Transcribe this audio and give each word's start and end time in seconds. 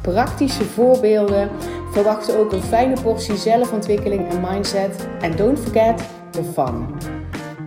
praktische 0.00 0.64
voorbeelden. 0.64 1.50
Verwacht 1.92 2.36
ook 2.36 2.52
een 2.52 2.62
fijne 2.62 3.00
portie 3.02 3.36
zelfontwikkeling 3.36 4.28
en 4.28 4.40
mindset. 4.40 5.08
En 5.20 5.36
don't 5.36 5.58
forget 5.58 6.02
the 6.30 6.42
fun. 6.42 6.86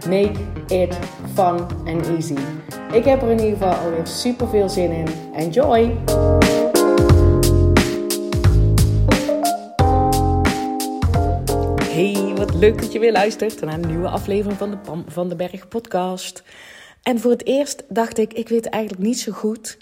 Make 0.10 0.40
it 0.68 0.98
fun 1.34 1.68
and 1.86 2.08
easy. 2.08 2.38
Ik 2.92 3.06
heb 3.06 3.22
er 3.22 3.30
in 3.30 3.40
ieder 3.40 3.58
geval 3.58 3.74
alweer 3.74 4.08
super 4.08 4.48
veel 4.48 4.70
zin 4.70 4.92
in. 4.92 5.08
Enjoy! 5.36 5.98
Hey, 11.90 12.34
wat 12.36 12.54
leuk 12.54 12.82
dat 12.82 12.92
je 12.92 13.00
weer 13.00 13.12
luistert 13.12 13.62
naar 13.62 13.74
een 13.74 13.88
nieuwe 13.88 14.08
aflevering 14.08 14.58
van 14.58 14.70
de 14.70 14.78
Pam 14.78 15.04
van 15.08 15.30
de 15.30 15.36
Berg 15.36 15.68
podcast. 15.68 16.44
En 17.04 17.20
voor 17.20 17.32
het 17.32 17.46
eerst 17.46 17.84
dacht 17.90 18.18
ik, 18.18 18.34
ik 18.34 18.50
weet 18.50 18.66
eigenlijk 18.66 19.04
niet 19.04 19.20
zo 19.20 19.32
goed 19.32 19.78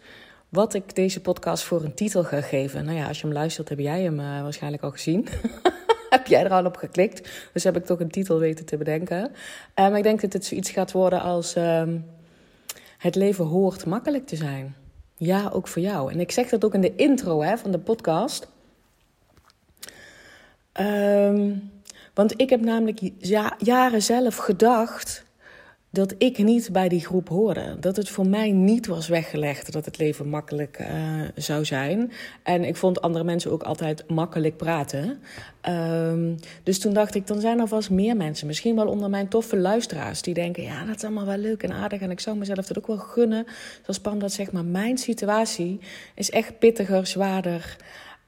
wat 0.51 0.73
ik 0.73 0.95
deze 0.95 1.21
podcast 1.21 1.63
voor 1.63 1.83
een 1.83 1.93
titel 1.93 2.23
ga 2.23 2.41
geven. 2.41 2.85
Nou 2.85 2.97
ja, 2.97 3.07
als 3.07 3.19
je 3.19 3.25
hem 3.25 3.35
luistert, 3.35 3.69
heb 3.69 3.79
jij 3.79 4.01
hem 4.01 4.19
uh, 4.19 4.41
waarschijnlijk 4.41 4.83
al 4.83 4.91
gezien. 4.91 5.27
heb 6.09 6.27
jij 6.27 6.43
er 6.43 6.51
al 6.51 6.65
op 6.65 6.75
geklikt? 6.75 7.29
Dus 7.53 7.63
heb 7.63 7.75
ik 7.75 7.85
toch 7.85 7.99
een 7.99 8.11
titel 8.11 8.39
weten 8.39 8.65
te 8.65 8.77
bedenken. 8.77 9.29
Uh, 9.29 9.31
maar 9.75 9.97
ik 9.97 10.03
denk 10.03 10.21
dat 10.21 10.33
het 10.33 10.45
zoiets 10.45 10.69
gaat 10.69 10.91
worden 10.91 11.21
als... 11.21 11.55
Uh, 11.55 11.83
het 12.97 13.15
leven 13.15 13.45
hoort 13.45 13.85
makkelijk 13.85 14.27
te 14.27 14.35
zijn. 14.35 14.75
Ja, 15.17 15.49
ook 15.53 15.67
voor 15.67 15.81
jou. 15.81 16.11
En 16.11 16.19
ik 16.19 16.31
zeg 16.31 16.49
dat 16.49 16.65
ook 16.65 16.73
in 16.73 16.81
de 16.81 16.95
intro 16.95 17.41
hè, 17.41 17.57
van 17.57 17.71
de 17.71 17.79
podcast. 17.79 18.47
Um, 20.79 21.71
want 22.13 22.41
ik 22.41 22.49
heb 22.49 22.61
namelijk 22.61 22.99
ja, 23.17 23.55
jaren 23.57 24.01
zelf 24.01 24.35
gedacht 24.35 25.25
dat 25.91 26.15
ik 26.17 26.37
niet 26.37 26.69
bij 26.71 26.89
die 26.89 27.05
groep 27.05 27.29
hoorde. 27.29 27.77
Dat 27.79 27.95
het 27.95 28.09
voor 28.09 28.27
mij 28.27 28.51
niet 28.51 28.87
was 28.87 29.07
weggelegd 29.07 29.71
dat 29.71 29.85
het 29.85 29.97
leven 29.97 30.27
makkelijk 30.27 30.79
uh, 30.79 30.87
zou 31.35 31.65
zijn. 31.65 32.11
En 32.43 32.63
ik 32.63 32.75
vond 32.75 33.01
andere 33.01 33.23
mensen 33.23 33.51
ook 33.51 33.63
altijd 33.63 34.09
makkelijk 34.09 34.57
praten. 34.57 35.19
Um, 35.69 36.35
dus 36.63 36.79
toen 36.79 36.93
dacht 36.93 37.15
ik, 37.15 37.27
dan 37.27 37.39
zijn 37.39 37.59
er 37.59 37.67
vast 37.67 37.89
meer 37.89 38.17
mensen. 38.17 38.47
Misschien 38.47 38.75
wel 38.75 38.87
onder 38.87 39.09
mijn 39.09 39.27
toffe 39.27 39.57
luisteraars. 39.57 40.21
Die 40.21 40.33
denken, 40.33 40.63
ja, 40.63 40.85
dat 40.85 40.95
is 40.95 41.03
allemaal 41.03 41.25
wel 41.25 41.37
leuk 41.37 41.63
en 41.63 41.71
aardig. 41.71 42.01
En 42.01 42.11
ik 42.11 42.19
zou 42.19 42.37
mezelf 42.37 42.65
dat 42.65 42.77
ook 42.77 42.87
wel 42.87 42.97
gunnen. 42.97 43.45
Zoals 43.81 43.99
Pam 43.99 44.19
dat 44.19 44.31
zegt. 44.31 44.51
Maar 44.51 44.65
mijn 44.65 44.97
situatie 44.97 45.79
is 46.15 46.29
echt 46.29 46.59
pittiger, 46.59 47.07
zwaarder. 47.07 47.77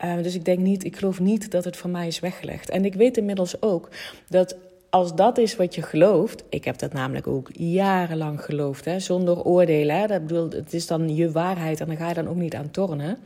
Uh, 0.05 0.17
dus 0.23 0.35
ik 0.35 0.45
denk 0.45 0.59
niet, 0.59 0.83
ik 0.83 0.97
geloof 0.97 1.19
niet 1.19 1.51
dat 1.51 1.63
het 1.63 1.77
voor 1.77 1.89
mij 1.89 2.07
is 2.07 2.19
weggelegd. 2.19 2.69
En 2.69 2.85
ik 2.85 2.93
weet 2.93 3.17
inmiddels 3.17 3.61
ook 3.61 3.89
dat 4.29 4.55
als 4.93 5.15
dat 5.15 5.37
is 5.37 5.55
wat 5.55 5.75
je 5.75 5.81
gelooft, 5.81 6.43
ik 6.49 6.65
heb 6.65 6.77
dat 6.77 6.93
namelijk 6.93 7.27
ook 7.27 7.49
jarenlang 7.53 8.43
geloofd, 8.43 8.85
hè, 8.85 8.99
zonder 8.99 9.43
oordelen. 9.43 10.07
Dat 10.07 10.27
bedoel, 10.27 10.49
het 10.49 10.73
is 10.73 10.87
dan 10.87 11.15
je 11.15 11.31
waarheid 11.31 11.79
en 11.79 11.87
dan 11.87 11.97
ga 11.97 12.07
je 12.07 12.13
dan 12.13 12.27
ook 12.27 12.35
niet 12.35 12.55
aan 12.55 12.71
tornen. 12.71 13.17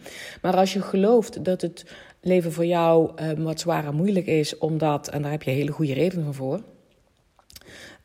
Maar 0.42 0.56
als 0.56 0.74
je 0.74 0.82
gelooft 0.82 1.44
dat 1.46 1.62
het 1.62 1.86
leven 2.22 2.52
voor 2.52 2.66
jou 2.66 3.12
um, 3.24 3.44
wat 3.44 3.60
zwaar 3.60 3.86
en 3.86 3.96
moeilijk 3.96 4.26
is, 4.26 4.58
omdat, 4.58 5.08
en 5.08 5.22
daar 5.22 5.32
heb 5.32 5.44
je 5.44 5.52
hele 5.52 5.72
goede 5.72 5.94
redenen 5.94 6.34
voor, 6.34 6.62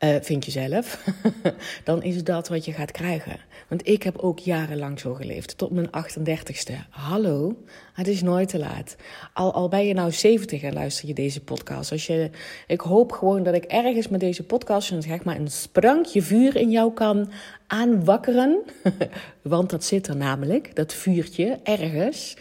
uh, 0.05 0.17
vind 0.21 0.45
je 0.45 0.51
zelf, 0.51 1.05
dan 1.85 2.03
is 2.03 2.25
dat 2.25 2.49
wat 2.49 2.65
je 2.65 2.73
gaat 2.73 2.91
krijgen. 2.91 3.37
Want 3.69 3.89
ik 3.89 4.03
heb 4.03 4.19
ook 4.19 4.39
jarenlang 4.39 5.01
zo 5.01 5.15
geleefd, 5.15 5.59
tot 5.59 5.71
mijn 5.71 5.87
38ste. 5.87 6.73
Hallo, 6.91 7.57
het 7.93 8.09
is 8.09 8.23
nooit 8.23 8.49
te 8.49 8.59
laat. 8.59 8.97
Al, 9.33 9.53
al 9.53 9.69
ben 9.69 9.87
je 9.87 9.95
nou 9.95 10.13
70 10.13 10.63
en 10.63 10.73
luister 10.73 11.09
je 11.09 11.15
deze 11.15 11.41
podcast. 11.41 11.93
Als 11.93 12.07
je, 12.07 12.31
ik 12.67 12.81
hoop 12.81 13.13
gewoon 13.13 13.43
dat 13.43 13.55
ik 13.55 13.65
ergens 13.65 14.09
met 14.09 14.21
deze 14.21 14.43
podcast 14.43 14.91
een, 14.91 15.03
zeg 15.03 15.25
maar, 15.25 15.37
een 15.37 15.51
sprankje 15.51 16.23
vuur 16.23 16.57
in 16.57 16.71
jou 16.71 16.93
kan 16.93 17.31
aanwakkeren. 17.67 18.63
Want 19.43 19.71
dat 19.71 19.85
zit 19.85 20.07
er 20.07 20.17
namelijk, 20.17 20.77
dat 20.77 20.93
vuurtje, 20.93 21.59
ergens. 21.63 22.37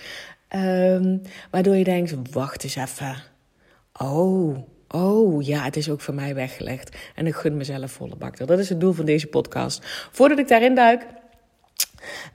Um, 0.55 1.21
waardoor 1.51 1.75
je 1.75 1.83
denkt, 1.83 2.15
wacht 2.31 2.63
eens 2.63 2.75
even. 2.75 3.15
Oh, 3.93 4.57
Oh 4.91 5.45
ja, 5.45 5.63
het 5.63 5.75
is 5.75 5.89
ook 5.89 6.01
voor 6.01 6.13
mij 6.13 6.35
weggelegd. 6.35 6.97
En 7.15 7.27
ik 7.27 7.35
gun 7.35 7.57
mezelf 7.57 7.91
volle 7.91 8.15
bak. 8.15 8.37
Dat 8.37 8.59
is 8.59 8.69
het 8.69 8.79
doel 8.79 8.93
van 8.93 9.05
deze 9.05 9.27
podcast. 9.27 10.09
Voordat 10.11 10.39
ik 10.39 10.47
daarin 10.47 10.75
duik. 10.75 11.05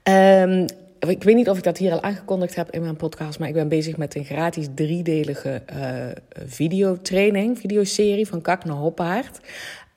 Um, 0.03 0.67
ik 0.99 1.23
weet 1.23 1.35
niet 1.35 1.49
of 1.49 1.57
ik 1.57 1.63
dat 1.63 1.79
hier 1.79 1.93
al 1.93 2.03
aangekondigd 2.03 2.55
heb 2.55 2.71
in 2.71 2.83
mijn 2.83 2.97
podcast, 2.97 3.39
maar 3.39 3.49
ik 3.49 3.55
ben 3.55 3.69
bezig 3.69 3.97
met 3.97 4.15
een 4.15 4.25
gratis 4.25 4.67
driedelige 4.75 5.63
uh, 5.73 6.07
videotraining, 6.47 7.59
videoserie 7.59 8.27
van 8.27 8.41
Kak 8.41 8.65
naar 8.65 8.77
Hoppaard. 8.77 9.41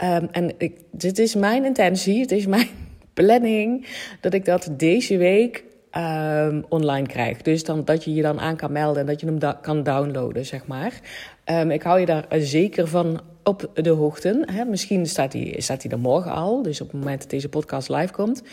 Um, 0.03 0.27
en 0.31 0.53
ik, 0.57 0.79
dit 0.91 1.19
is 1.19 1.35
mijn 1.35 1.65
intentie, 1.65 2.21
het 2.21 2.31
is 2.31 2.45
mijn 2.45 2.67
planning 3.13 3.87
dat 4.21 4.33
ik 4.33 4.45
dat 4.45 4.69
deze 4.71 5.17
week 5.17 5.63
um, 5.97 6.65
online 6.69 7.07
krijg. 7.07 7.41
Dus 7.41 7.63
dan, 7.63 7.85
dat 7.85 8.03
je 8.03 8.13
je 8.13 8.21
dan 8.21 8.39
aan 8.39 8.55
kan 8.55 8.71
melden 8.71 9.01
en 9.01 9.07
dat 9.07 9.19
je 9.19 9.25
hem 9.25 9.61
kan 9.61 9.83
downloaden, 9.83 10.45
zeg 10.45 10.67
maar. 10.67 10.99
Um, 11.45 11.71
ik 11.71 11.81
hou 11.81 11.99
je 11.99 12.05
daar 12.05 12.25
zeker 12.29 12.87
van 12.87 13.21
op 13.43 13.69
de 13.73 13.89
hoogte. 13.89 14.43
Hè? 14.51 14.65
Misschien 14.65 15.05
staat 15.05 15.33
hij 15.33 15.55
staat 15.57 15.83
er 15.83 15.99
morgen 15.99 16.31
al, 16.31 16.61
dus 16.61 16.81
op 16.81 16.91
het 16.91 16.99
moment 16.99 17.21
dat 17.21 17.29
deze 17.29 17.49
podcast 17.49 17.89
live 17.89 18.13
komt. 18.13 18.43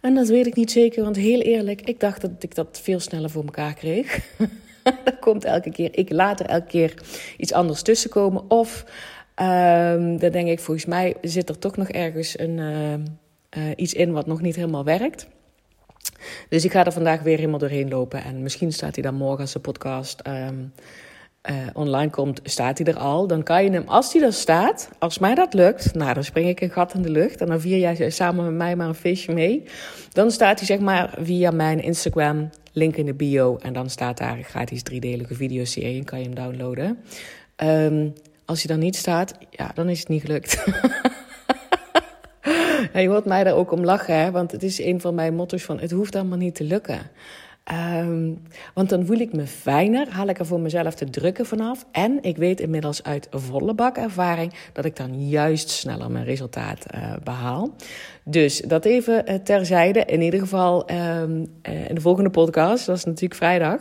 En 0.00 0.14
dat 0.14 0.28
weet 0.28 0.46
ik 0.46 0.54
niet 0.54 0.70
zeker, 0.70 1.02
want 1.02 1.16
heel 1.16 1.40
eerlijk, 1.40 1.80
ik 1.80 2.00
dacht 2.00 2.20
dat 2.20 2.30
ik 2.38 2.54
dat 2.54 2.80
veel 2.82 3.00
sneller 3.00 3.30
voor 3.30 3.44
elkaar 3.44 3.74
kreeg. 3.74 4.18
er 5.04 5.16
komt 5.20 5.44
elke 5.44 5.70
keer, 5.70 5.98
ik 5.98 6.12
laat 6.12 6.40
er 6.40 6.46
elke 6.46 6.66
keer 6.66 6.94
iets 7.36 7.52
anders 7.52 7.82
tussen 7.82 8.10
komen. 8.10 8.50
Of 8.50 8.84
um, 9.36 10.18
dan 10.18 10.30
denk 10.30 10.48
ik, 10.48 10.60
volgens 10.60 10.86
mij 10.86 11.14
zit 11.20 11.48
er 11.48 11.58
toch 11.58 11.76
nog 11.76 11.88
ergens 11.88 12.38
een, 12.38 12.58
uh, 12.58 13.70
iets 13.76 13.94
in 13.94 14.12
wat 14.12 14.26
nog 14.26 14.40
niet 14.40 14.56
helemaal 14.56 14.84
werkt. 14.84 15.26
Dus 16.48 16.64
ik 16.64 16.72
ga 16.72 16.84
er 16.84 16.92
vandaag 16.92 17.20
weer 17.20 17.36
helemaal 17.36 17.58
doorheen 17.58 17.88
lopen. 17.88 18.24
En 18.24 18.42
misschien 18.42 18.72
staat 18.72 18.94
hij 18.94 19.04
dan 19.04 19.14
morgen 19.14 19.40
als 19.40 19.52
de 19.52 19.58
podcast 19.58 20.26
um, 20.26 20.72
uh, 21.50 21.56
online 21.72 22.10
komt, 22.10 22.40
staat 22.44 22.78
hij 22.78 22.86
er 22.86 22.98
al. 22.98 23.26
Dan 23.26 23.42
kan 23.42 23.64
je 23.64 23.70
hem, 23.70 23.84
als 23.86 24.12
hij 24.12 24.22
er 24.22 24.32
staat, 24.32 24.90
als 24.98 25.18
mij 25.18 25.34
dat 25.34 25.54
lukt, 25.54 25.94
nou 25.94 26.14
dan 26.14 26.24
spring 26.24 26.48
ik 26.48 26.60
een 26.60 26.70
gat 26.70 26.94
in 26.94 27.02
de 27.02 27.10
lucht. 27.10 27.40
En 27.40 27.46
dan 27.46 27.60
vier 27.60 27.78
jij 27.78 28.10
samen 28.10 28.44
met 28.44 28.54
mij 28.54 28.76
maar 28.76 28.88
een 28.88 28.94
feestje 28.94 29.32
mee. 29.32 29.64
Dan 30.12 30.30
staat 30.30 30.58
hij 30.58 30.66
zeg 30.66 30.78
maar 30.78 31.14
via 31.20 31.50
mijn 31.50 31.82
Instagram, 31.82 32.50
link 32.72 32.96
in 32.96 33.06
de 33.06 33.14
bio. 33.14 33.56
En 33.56 33.72
dan 33.72 33.90
staat 33.90 34.18
daar 34.18 34.36
een 34.36 34.44
gratis 34.44 34.82
driedelige 34.82 35.34
videoserie 35.34 35.98
en 35.98 36.04
kan 36.04 36.18
je 36.18 36.24
hem 36.24 36.34
downloaden. 36.34 36.98
Um, 37.56 38.12
als 38.44 38.62
hij 38.62 38.74
dan 38.74 38.84
niet 38.84 38.96
staat, 38.96 39.34
ja, 39.50 39.70
dan 39.74 39.88
is 39.88 39.98
het 39.98 40.08
niet 40.08 40.22
gelukt. 40.22 40.64
je 43.02 43.08
hoort 43.08 43.24
mij 43.24 43.44
daar 43.44 43.54
ook 43.54 43.72
om 43.72 43.84
lachen, 43.84 44.16
hè? 44.16 44.30
want 44.30 44.52
het 44.52 44.62
is 44.62 44.80
een 44.80 45.00
van 45.00 45.14
mijn 45.14 45.34
motto's 45.34 45.62
van... 45.62 45.80
het 45.80 45.90
hoeft 45.90 46.16
allemaal 46.16 46.38
niet 46.38 46.54
te 46.54 46.64
lukken. 46.64 47.00
Um, 47.72 48.42
want 48.74 48.88
dan 48.88 49.06
voel 49.06 49.18
ik 49.18 49.32
me 49.32 49.46
fijner, 49.46 50.08
haal 50.10 50.26
ik 50.26 50.38
er 50.38 50.46
voor 50.46 50.60
mezelf 50.60 50.94
te 50.94 51.10
drukken 51.10 51.46
vanaf. 51.46 51.86
En 51.92 52.18
ik 52.22 52.36
weet 52.36 52.60
inmiddels 52.60 53.02
uit 53.02 53.28
volle 53.30 53.74
bak 53.74 53.96
ervaring 53.96 54.54
dat 54.72 54.84
ik 54.84 54.96
dan 54.96 55.28
juist 55.28 55.70
sneller 55.70 56.10
mijn 56.10 56.24
resultaat 56.24 56.86
uh, 56.94 57.12
behaal. 57.24 57.74
Dus 58.24 58.60
dat 58.60 58.84
even 58.84 59.30
uh, 59.30 59.34
terzijde. 59.34 60.04
In 60.04 60.20
ieder 60.20 60.40
geval 60.40 60.90
um, 60.90 61.46
uh, 61.68 61.88
in 61.88 61.94
de 61.94 62.00
volgende 62.00 62.30
podcast, 62.30 62.86
dat 62.86 62.96
is 62.96 63.04
natuurlijk 63.04 63.34
vrijdag 63.34 63.80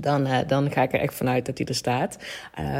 dan, 0.00 0.26
uh, 0.26 0.38
dan 0.46 0.70
ga 0.70 0.82
ik 0.82 0.92
er 0.92 1.00
echt 1.00 1.14
vanuit 1.14 1.46
dat 1.46 1.58
hij 1.58 1.66
er 1.66 1.74
staat. 1.74 2.18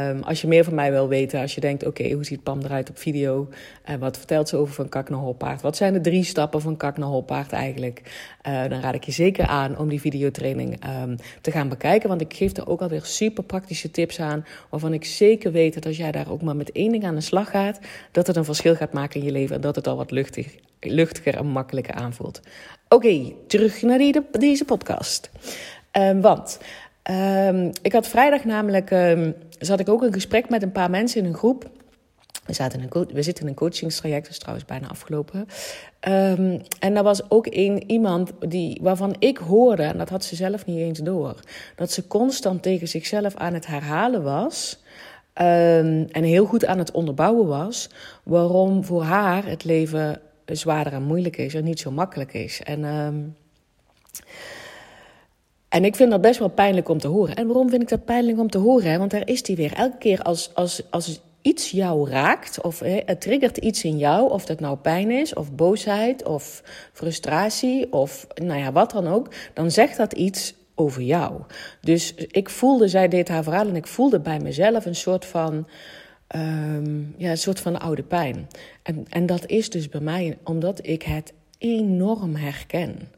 Um, 0.07 0.23
als 0.23 0.41
je 0.41 0.47
meer 0.47 0.63
van 0.63 0.75
mij 0.75 0.91
wil 0.91 1.07
weten, 1.07 1.41
als 1.41 1.55
je 1.55 1.61
denkt: 1.61 1.85
oké, 1.85 2.11
hoe 2.11 2.23
ziet 2.23 2.43
Pam 2.43 2.61
eruit 2.61 2.89
op 2.89 2.97
video? 2.97 3.49
Uh, 3.89 3.95
wat 3.95 4.17
vertelt 4.17 4.49
ze 4.49 4.57
over 4.57 4.73
van 4.73 4.89
kak 4.89 5.09
naar? 5.09 5.61
Wat 5.61 5.77
zijn 5.77 5.93
de 5.93 6.01
drie 6.01 6.23
stappen 6.23 6.61
van 6.61 6.77
kak 6.77 6.97
naar 6.97 7.09
eigenlijk? 7.51 8.01
Uh, 8.47 8.69
dan 8.69 8.81
raad 8.81 8.95
ik 8.95 9.03
je 9.03 9.11
zeker 9.11 9.45
aan 9.45 9.77
om 9.77 9.89
die 9.89 10.01
videotraining 10.01 10.85
um, 11.03 11.15
te 11.41 11.51
gaan 11.51 11.69
bekijken. 11.69 12.09
Want 12.09 12.21
ik 12.21 12.33
geef 12.33 12.57
er 12.57 12.67
ook 12.67 12.81
alweer 12.81 13.05
super 13.05 13.43
praktische 13.43 13.91
tips 13.91 14.19
aan. 14.19 14.45
Waarvan 14.69 14.93
ik 14.93 15.05
zeker 15.05 15.51
weet 15.51 15.73
dat 15.73 15.85
als 15.85 15.97
jij 15.97 16.11
daar 16.11 16.31
ook 16.31 16.41
maar 16.41 16.55
met 16.55 16.71
één 16.71 16.91
ding 16.91 17.05
aan 17.05 17.15
de 17.15 17.21
slag 17.21 17.49
gaat, 17.49 17.79
dat 18.11 18.27
het 18.27 18.35
een 18.35 18.45
verschil 18.45 18.75
gaat 18.75 18.93
maken 18.93 19.19
in 19.19 19.25
je 19.25 19.31
leven. 19.31 19.55
En 19.55 19.61
dat 19.61 19.75
het 19.75 19.87
al 19.87 19.95
wat 19.95 20.11
luchtig, 20.11 20.55
luchtiger 20.79 21.35
en 21.35 21.47
makkelijker 21.47 21.93
aanvoelt. 21.93 22.41
Oké, 22.89 23.33
terug 23.47 23.81
naar 23.81 24.21
deze 24.31 24.65
podcast. 24.65 25.31
Um, 25.97 26.21
want 26.21 26.59
Um, 27.11 27.71
ik 27.81 27.93
had 27.93 28.07
vrijdag 28.07 28.43
namelijk, 28.43 28.91
um, 28.91 29.35
zat 29.59 29.79
ik 29.79 29.89
ook 29.89 30.01
een 30.01 30.13
gesprek 30.13 30.49
met 30.49 30.61
een 30.61 30.71
paar 30.71 30.89
mensen 30.89 31.21
in 31.21 31.27
een 31.27 31.35
groep. 31.35 31.69
We, 32.45 32.53
zaten 32.53 32.79
in 32.79 32.87
een 32.89 33.07
we 33.13 33.21
zitten 33.21 33.43
in 33.43 33.49
een 33.49 33.55
coachingstraject, 33.55 34.23
dat 34.23 34.31
is 34.31 34.39
trouwens 34.39 34.65
bijna 34.65 34.87
afgelopen. 34.87 35.39
Um, 36.07 36.61
en 36.79 36.93
daar 36.93 37.03
was 37.03 37.29
ook 37.29 37.47
een, 37.49 37.91
iemand 37.91 38.31
die, 38.39 38.79
waarvan 38.81 39.15
ik 39.19 39.37
hoorde, 39.37 39.83
en 39.83 39.97
dat 39.97 40.09
had 40.09 40.23
ze 40.23 40.35
zelf 40.35 40.65
niet 40.65 40.77
eens 40.77 40.99
door, 40.99 41.35
dat 41.75 41.91
ze 41.91 42.07
constant 42.07 42.63
tegen 42.63 42.87
zichzelf 42.87 43.35
aan 43.35 43.53
het 43.53 43.67
herhalen 43.67 44.23
was. 44.23 44.83
Ehm, 45.33 46.05
en 46.11 46.23
heel 46.23 46.45
goed 46.45 46.65
aan 46.65 46.77
het 46.77 46.91
onderbouwen 46.91 47.47
was 47.47 47.89
waarom 48.23 48.83
voor 48.83 49.03
haar 49.03 49.45
het 49.45 49.63
leven 49.63 50.21
zwaarder 50.45 50.93
en 50.93 51.03
moeilijk 51.03 51.37
is 51.37 51.53
en 51.53 51.63
niet 51.63 51.79
zo 51.79 51.91
makkelijk 51.91 52.33
is. 52.33 52.61
En, 52.63 52.85
ehm, 52.85 53.19
en 55.71 55.85
ik 55.85 55.95
vind 55.95 56.11
dat 56.11 56.21
best 56.21 56.39
wel 56.39 56.49
pijnlijk 56.49 56.89
om 56.89 56.97
te 56.97 57.07
horen. 57.07 57.35
En 57.35 57.47
waarom 57.47 57.69
vind 57.69 57.81
ik 57.81 57.89
dat 57.89 58.05
pijnlijk 58.05 58.39
om 58.39 58.49
te 58.49 58.57
horen? 58.57 58.99
Want 58.99 59.11
daar 59.11 59.27
is 59.27 59.43
die 59.43 59.55
weer. 59.55 59.73
Elke 59.73 59.97
keer 59.97 60.21
als, 60.21 60.51
als, 60.53 60.81
als 60.89 61.21
iets 61.41 61.71
jou 61.71 62.09
raakt, 62.09 62.61
of 62.61 62.79
het 62.79 63.21
triggert 63.21 63.57
iets 63.57 63.83
in 63.83 63.97
jou, 63.97 64.31
of 64.31 64.45
dat 64.45 64.59
nou 64.59 64.77
pijn 64.77 65.11
is, 65.11 65.33
of 65.33 65.51
boosheid, 65.51 66.23
of 66.23 66.63
frustratie, 66.93 67.93
of 67.93 68.27
nou 68.33 68.59
ja, 68.59 68.71
wat 68.71 68.91
dan 68.91 69.07
ook, 69.07 69.33
dan 69.53 69.71
zegt 69.71 69.97
dat 69.97 70.13
iets 70.13 70.53
over 70.75 71.01
jou. 71.01 71.41
Dus 71.81 72.13
ik 72.15 72.49
voelde, 72.49 72.87
zij 72.87 73.07
deed 73.07 73.27
haar 73.27 73.43
verhaal 73.43 73.67
en 73.67 73.75
ik 73.75 73.87
voelde 73.87 74.19
bij 74.19 74.39
mezelf 74.39 74.85
een 74.85 74.95
soort 74.95 75.25
van. 75.25 75.67
Ehm, 76.27 76.99
ja, 77.17 77.29
een 77.29 77.37
soort 77.37 77.59
van 77.59 77.79
oude 77.79 78.03
pijn. 78.03 78.47
En, 78.83 79.05
en 79.09 79.25
dat 79.25 79.45
is 79.45 79.69
dus 79.69 79.89
bij 79.89 80.01
mij 80.01 80.37
omdat 80.43 80.87
ik 80.87 81.03
het 81.03 81.33
enorm 81.57 82.35
herken. 82.35 83.09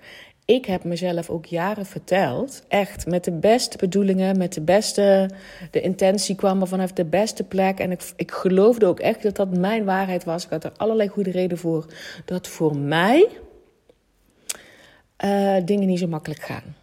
Ik 0.45 0.65
heb 0.65 0.83
mezelf 0.83 1.29
ook 1.29 1.45
jaren 1.45 1.85
verteld, 1.85 2.63
echt 2.67 3.05
met 3.05 3.23
de 3.23 3.31
beste 3.31 3.77
bedoelingen, 3.77 4.37
met 4.37 4.53
de 4.53 4.61
beste. 4.61 5.29
De 5.71 5.81
intentie 5.81 6.35
kwam 6.35 6.61
er 6.61 6.67
vanaf 6.67 6.91
de 6.91 7.05
beste 7.05 7.43
plek. 7.43 7.79
En 7.79 7.91
ik, 7.91 8.01
ik 8.15 8.31
geloofde 8.31 8.85
ook 8.85 8.99
echt 8.99 9.23
dat 9.23 9.35
dat 9.35 9.57
mijn 9.57 9.85
waarheid 9.85 10.23
was. 10.23 10.43
Ik 10.43 10.49
had 10.49 10.63
er 10.63 10.71
allerlei 10.77 11.09
goede 11.09 11.31
reden 11.31 11.57
voor. 11.57 11.85
Dat 12.25 12.47
voor 12.47 12.77
mij 12.77 13.27
uh, 15.25 15.55
dingen 15.65 15.87
niet 15.87 15.99
zo 15.99 16.07
makkelijk 16.07 16.41
gaan 16.41 16.75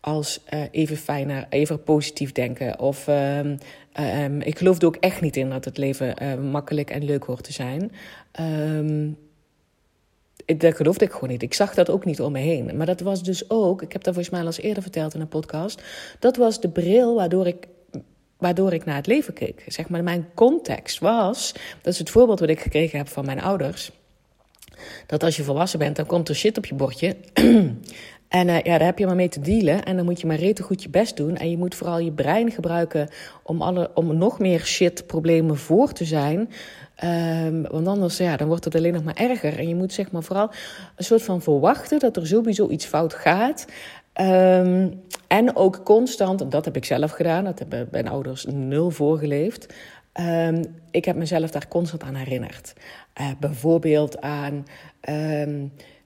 als 0.00 0.40
uh, 0.54 0.62
even 0.70 0.96
fijner, 0.96 1.46
even 1.48 1.82
positief 1.82 2.32
denken. 2.32 2.78
Of 2.78 3.08
uh, 3.08 3.38
um, 3.38 4.40
ik 4.40 4.58
geloofde 4.58 4.86
ook 4.86 4.96
echt 4.96 5.20
niet 5.20 5.36
in 5.36 5.50
dat 5.50 5.64
het 5.64 5.78
leven 5.78 6.14
uh, 6.22 6.34
makkelijk 6.34 6.90
en 6.90 7.04
leuk 7.04 7.24
hoort 7.24 7.44
te 7.44 7.52
zijn. 7.52 7.92
Um, 8.40 9.16
dat 10.56 10.76
geloofde 10.76 11.04
ik 11.04 11.12
gewoon 11.12 11.28
niet. 11.28 11.42
Ik 11.42 11.54
zag 11.54 11.74
dat 11.74 11.90
ook 11.90 12.04
niet 12.04 12.20
om 12.20 12.32
me 12.32 12.38
heen. 12.38 12.76
Maar 12.76 12.86
dat 12.86 13.00
was 13.00 13.22
dus 13.22 13.50
ook, 13.50 13.82
ik 13.82 13.92
heb 13.92 14.02
dat 14.02 14.14
volgens 14.14 14.34
mij 14.34 14.40
al 14.40 14.46
eens 14.46 14.60
eerder 14.60 14.82
verteld 14.82 15.14
in 15.14 15.20
een 15.20 15.28
podcast. 15.28 15.82
Dat 16.18 16.36
was 16.36 16.60
de 16.60 16.68
bril 16.68 17.14
waardoor 17.14 17.46
ik 17.46 17.68
waardoor 18.38 18.72
ik 18.72 18.84
naar 18.84 18.96
het 18.96 19.06
leven 19.06 19.34
keek. 19.34 19.64
Zeg 19.66 19.88
maar, 19.88 20.02
mijn 20.02 20.28
context 20.34 20.98
was, 20.98 21.52
dat 21.82 21.92
is 21.92 21.98
het 21.98 22.10
voorbeeld 22.10 22.40
wat 22.40 22.48
ik 22.48 22.60
gekregen 22.60 22.98
heb 22.98 23.08
van 23.08 23.24
mijn 23.24 23.40
ouders. 23.40 23.90
Dat 25.06 25.22
als 25.22 25.36
je 25.36 25.42
volwassen 25.42 25.78
bent, 25.78 25.96
dan 25.96 26.06
komt 26.06 26.28
er 26.28 26.34
shit 26.34 26.58
op 26.58 26.66
je 26.66 26.74
bordje. 26.74 27.16
En 28.28 28.48
uh, 28.48 28.54
ja, 28.54 28.78
daar 28.78 28.86
heb 28.86 28.98
je 28.98 29.06
maar 29.06 29.16
mee 29.16 29.28
te 29.28 29.40
dealen. 29.40 29.84
En 29.84 29.96
dan 29.96 30.04
moet 30.04 30.20
je 30.20 30.26
maar 30.26 30.36
rete 30.36 30.62
goed 30.62 30.82
je 30.82 30.88
best 30.88 31.16
doen. 31.16 31.36
En 31.36 31.50
je 31.50 31.56
moet 31.56 31.74
vooral 31.74 31.98
je 31.98 32.12
brein 32.12 32.50
gebruiken 32.50 33.08
om, 33.42 33.62
alle, 33.62 33.90
om 33.94 34.16
nog 34.16 34.38
meer 34.38 34.60
shit 34.60 35.06
problemen 35.06 35.56
voor 35.56 35.92
te 35.92 36.04
zijn. 36.04 36.50
Um, 37.04 37.62
want 37.62 37.86
anders 37.86 38.16
ja, 38.16 38.36
dan 38.36 38.48
wordt 38.48 38.64
het 38.64 38.74
alleen 38.74 38.92
nog 38.92 39.04
maar 39.04 39.16
erger. 39.16 39.58
En 39.58 39.68
je 39.68 39.74
moet 39.74 39.92
zeg 39.92 40.10
maar 40.10 40.22
vooral 40.22 40.50
een 40.96 41.04
soort 41.04 41.22
van 41.22 41.42
verwachten 41.42 41.98
dat 41.98 42.16
er 42.16 42.26
sowieso 42.26 42.68
iets 42.68 42.86
fout 42.86 43.14
gaat. 43.14 43.66
Um, 44.20 45.02
en 45.26 45.56
ook 45.56 45.84
constant, 45.84 46.50
dat 46.50 46.64
heb 46.64 46.76
ik 46.76 46.84
zelf 46.84 47.10
gedaan, 47.10 47.44
dat 47.44 47.58
hebben 47.58 47.88
mijn 47.90 48.08
ouders 48.08 48.44
nul 48.44 48.90
voorgeleefd. 48.90 49.74
Um, 50.20 50.62
ik 50.90 51.04
heb 51.04 51.16
mezelf 51.16 51.50
daar 51.50 51.68
constant 51.68 52.02
aan 52.02 52.14
herinnerd. 52.14 52.72
Uh, 53.20 53.26
bijvoorbeeld 53.40 54.20
aan. 54.20 54.64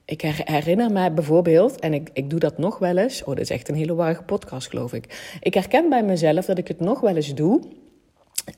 Ik 0.05 0.21
herinner 0.21 0.91
me 0.91 1.11
bijvoorbeeld, 1.11 1.79
en 1.79 1.93
ik, 1.93 2.09
ik 2.13 2.29
doe 2.29 2.39
dat 2.39 2.57
nog 2.57 2.77
wel 2.77 2.97
eens. 2.97 3.23
Oh, 3.23 3.29
dit 3.29 3.43
is 3.43 3.49
echt 3.49 3.69
een 3.69 3.75
hele 3.75 3.95
warrige 3.95 4.23
podcast, 4.23 4.69
geloof 4.69 4.93
ik. 4.93 5.37
Ik 5.39 5.53
herken 5.53 5.89
bij 5.89 6.03
mezelf 6.03 6.45
dat 6.45 6.57
ik 6.57 6.67
het 6.67 6.79
nog 6.79 6.99
wel 6.99 7.15
eens 7.15 7.35
doe. 7.35 7.61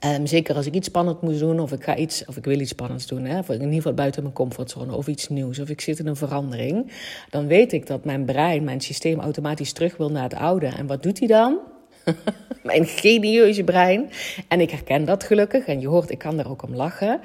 Um, 0.06 0.28
zeker 0.28 0.56
als 0.56 0.66
ik 0.66 0.74
iets 0.74 0.88
spannends 0.88 1.22
moet 1.22 1.40
doen, 1.40 1.60
of 1.60 1.72
ik 1.72 1.84
ga 1.84 1.96
iets, 1.96 2.26
of 2.26 2.38
ik 2.38 2.46
wil 2.46 2.60
iets 2.60 2.70
spannends 2.70 3.08
doen, 3.08 3.26
hè, 3.26 3.40
of 3.40 3.50
in 3.50 3.60
ieder 3.60 3.74
geval 3.74 3.94
buiten 3.94 4.22
mijn 4.22 4.34
comfortzone, 4.34 4.96
of 4.96 5.08
iets 5.08 5.30
nieuws, 5.30 5.60
of 5.60 5.70
ik 5.70 5.82
zit 5.82 6.00
in 6.00 6.08
een 6.08 6.16
verandering, 6.16 6.92
dan 7.30 7.48
weet 7.48 7.74
ik 7.74 7.88
dat 7.88 8.06
mijn 8.06 8.26
brein, 8.26 8.64
mijn 8.64 8.82
systeem 8.82 9.20
automatisch 9.20 9.72
terug 9.72 9.98
wil 9.98 10.12
naar 10.12 10.24
het 10.24 10.34
oude. 10.34 10.68
En 10.68 10.88
wat 10.88 11.04
doet 11.04 11.20
hij 11.20 11.28
dan? 11.28 11.60
mijn 12.64 12.86
genieuze 12.86 13.64
brein. 13.64 14.10
En 14.48 14.62
ik 14.62 14.72
herken 14.72 15.06
dat 15.06 15.24
gelukkig, 15.24 15.66
en 15.66 15.80
je 15.80 15.88
hoort, 15.88 16.12
ik 16.12 16.20
kan 16.20 16.40
er 16.40 16.50
ook 16.50 16.64
om 16.64 16.76
lachen. 16.76 17.20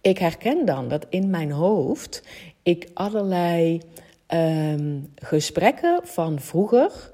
Ik 0.00 0.18
herken 0.18 0.64
dan 0.64 0.88
dat 0.88 1.06
in 1.08 1.30
mijn 1.30 1.50
hoofd 1.50 2.22
ik 2.62 2.88
allerlei 2.94 3.80
um, 4.28 5.12
gesprekken 5.14 6.00
van 6.04 6.40
vroeger 6.40 7.10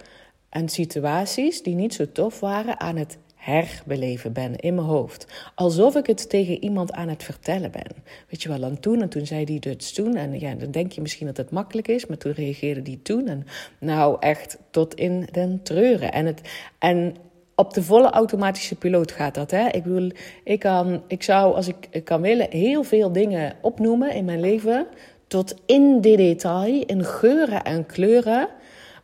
en 0.48 0.68
situaties 0.68 1.62
die 1.62 1.74
niet 1.74 1.94
zo 1.94 2.12
tof 2.12 2.40
waren 2.40 2.80
aan 2.80 2.96
het 2.96 3.18
herbeleven 3.46 4.32
ben 4.32 4.56
in 4.56 4.74
mijn 4.74 4.86
hoofd. 4.86 5.26
Alsof 5.54 5.96
ik 5.96 6.06
het 6.06 6.28
tegen 6.28 6.62
iemand 6.62 6.92
aan 6.92 7.08
het 7.08 7.22
vertellen 7.22 7.70
ben. 7.70 8.04
Weet 8.28 8.42
je 8.42 8.48
wel, 8.48 8.60
dan 8.60 8.80
toen 8.80 9.02
en 9.02 9.08
toen 9.08 9.26
zei 9.26 9.44
die 9.44 9.60
dus 9.60 9.92
toen. 9.92 10.16
En 10.16 10.40
ja, 10.40 10.54
dan 10.54 10.70
denk 10.70 10.92
je 10.92 11.00
misschien 11.00 11.26
dat 11.26 11.36
het 11.36 11.50
makkelijk 11.50 11.88
is, 11.88 12.06
maar 12.06 12.16
toen 12.16 12.32
reageerde 12.32 12.82
die 12.82 13.02
toen. 13.02 13.28
En 13.28 13.46
nou 13.78 14.16
echt 14.20 14.58
tot 14.70 14.94
in 14.94 15.28
den 15.32 15.62
treuren. 15.62 16.12
En, 16.12 16.26
het, 16.26 16.40
en 16.78 17.14
op 17.54 17.74
de 17.74 17.82
volle 17.82 18.10
automatische 18.10 18.74
piloot 18.74 19.12
gaat 19.12 19.34
dat. 19.34 19.50
Hè? 19.50 19.68
Ik 19.68 19.82
bedoel, 19.82 20.10
ik, 20.44 20.58
kan, 20.58 21.02
ik 21.06 21.22
zou, 21.22 21.54
als 21.54 21.68
ik, 21.68 21.88
ik 21.90 22.04
kan 22.04 22.20
willen, 22.20 22.46
heel 22.50 22.82
veel 22.82 23.12
dingen 23.12 23.56
opnoemen 23.62 24.14
in 24.14 24.24
mijn 24.24 24.40
leven 24.40 24.86
tot 25.26 25.54
in 25.66 26.00
de 26.00 26.16
detail, 26.16 26.84
in 26.86 27.04
geuren 27.04 27.62
en 27.62 27.86
kleuren, 27.86 28.48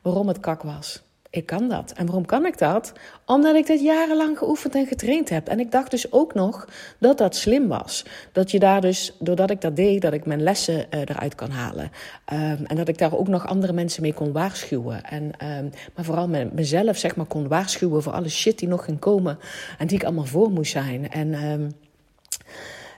waarom 0.02 0.28
het 0.28 0.40
kak 0.40 0.62
was. 0.62 1.02
Ik 1.32 1.46
kan 1.46 1.68
dat. 1.68 1.92
En 1.92 2.06
waarom 2.06 2.26
kan 2.26 2.46
ik 2.46 2.58
dat? 2.58 2.92
Omdat 3.26 3.54
ik 3.54 3.66
dit 3.66 3.80
jarenlang 3.80 4.38
geoefend 4.38 4.74
en 4.74 4.86
getraind 4.86 5.28
heb. 5.28 5.48
En 5.48 5.60
ik 5.60 5.70
dacht 5.70 5.90
dus 5.90 6.12
ook 6.12 6.34
nog 6.34 6.68
dat 6.98 7.18
dat 7.18 7.36
slim 7.36 7.68
was. 7.68 8.04
Dat 8.32 8.50
je 8.50 8.58
daar 8.58 8.80
dus, 8.80 9.16
doordat 9.18 9.50
ik 9.50 9.60
dat 9.60 9.76
deed, 9.76 10.02
dat 10.02 10.12
ik 10.12 10.26
mijn 10.26 10.42
lessen 10.42 10.74
uh, 10.74 11.00
eruit 11.00 11.34
kan 11.34 11.50
halen. 11.50 11.90
Um, 12.32 12.64
en 12.66 12.76
dat 12.76 12.88
ik 12.88 12.98
daar 12.98 13.18
ook 13.18 13.28
nog 13.28 13.46
andere 13.46 13.72
mensen 13.72 14.02
mee 14.02 14.14
kon 14.14 14.32
waarschuwen. 14.32 15.04
En, 15.04 15.22
um, 15.22 15.70
maar 15.94 16.04
vooral 16.04 16.28
mezelf, 16.52 16.96
zeg 16.96 17.16
maar, 17.16 17.26
kon 17.26 17.48
waarschuwen 17.48 18.02
voor 18.02 18.12
alle 18.12 18.28
shit 18.28 18.58
die 18.58 18.68
nog 18.68 18.84
ging 18.84 18.98
komen. 18.98 19.38
En 19.78 19.86
die 19.86 19.96
ik 19.96 20.04
allemaal 20.04 20.24
voor 20.24 20.50
moest 20.50 20.72
zijn. 20.72 21.10
En, 21.10 21.34
um, 21.44 21.70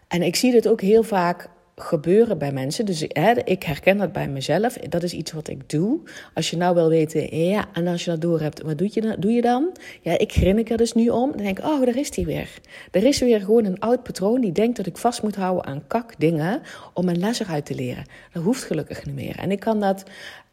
en 0.09 0.23
ik 0.23 0.37
zie 0.37 0.53
dit 0.53 0.69
ook 0.69 0.81
heel 0.81 1.03
vaak 1.03 1.49
gebeuren 1.76 2.38
bij 2.38 2.53
mensen. 2.53 2.87
Dus 2.87 3.05
hè, 3.09 3.32
ik 3.44 3.62
herken 3.62 3.97
dat 3.97 4.12
bij 4.12 4.29
mezelf. 4.29 4.75
Dat 4.75 5.03
is 5.03 5.12
iets 5.12 5.32
wat 5.32 5.49
ik 5.49 5.71
doe. 5.71 6.00
Als 6.35 6.50
je 6.50 6.56
nou 6.56 6.75
wil 6.75 6.88
weten, 6.88 7.37
ja, 7.37 7.65
en 7.73 7.87
als 7.87 8.05
je 8.05 8.11
dat 8.11 8.21
door 8.21 8.41
hebt, 8.41 8.62
wat 8.62 8.79
doe 8.79 8.88
je, 8.93 9.00
dan, 9.00 9.17
doe 9.19 9.32
je 9.32 9.43
dan? 9.43 9.76
Ja, 10.00 10.19
ik 10.19 10.33
grinnik 10.33 10.71
er 10.71 10.76
dus 10.76 10.93
nu 10.93 11.09
om. 11.09 11.31
Dan 11.31 11.43
denk 11.43 11.59
ik, 11.59 11.64
oh, 11.64 11.85
daar 11.85 11.97
is 11.97 12.11
die 12.11 12.26
weer. 12.26 12.49
Er 12.90 13.04
is 13.04 13.21
weer 13.21 13.40
gewoon 13.40 13.64
een 13.64 13.81
oud 13.81 14.02
patroon 14.02 14.40
die 14.40 14.52
denkt 14.52 14.76
dat 14.76 14.87
ik 14.87 14.97
vast 14.97 15.23
moet 15.23 15.37
houden 15.37 15.64
aan 15.64 15.87
kak 15.87 16.14
dingen 16.19 16.62
om 16.95 17.04
mijn 17.04 17.19
les 17.19 17.40
eruit 17.40 17.66
te 17.66 17.75
leren. 17.75 18.04
Dat 18.33 18.43
hoeft 18.43 18.62
gelukkig 18.62 19.07
niet 19.07 19.14
meer. 19.14 19.38
En 19.38 19.50
ik 19.50 19.61
kan 19.61 19.81
dat. 19.81 20.02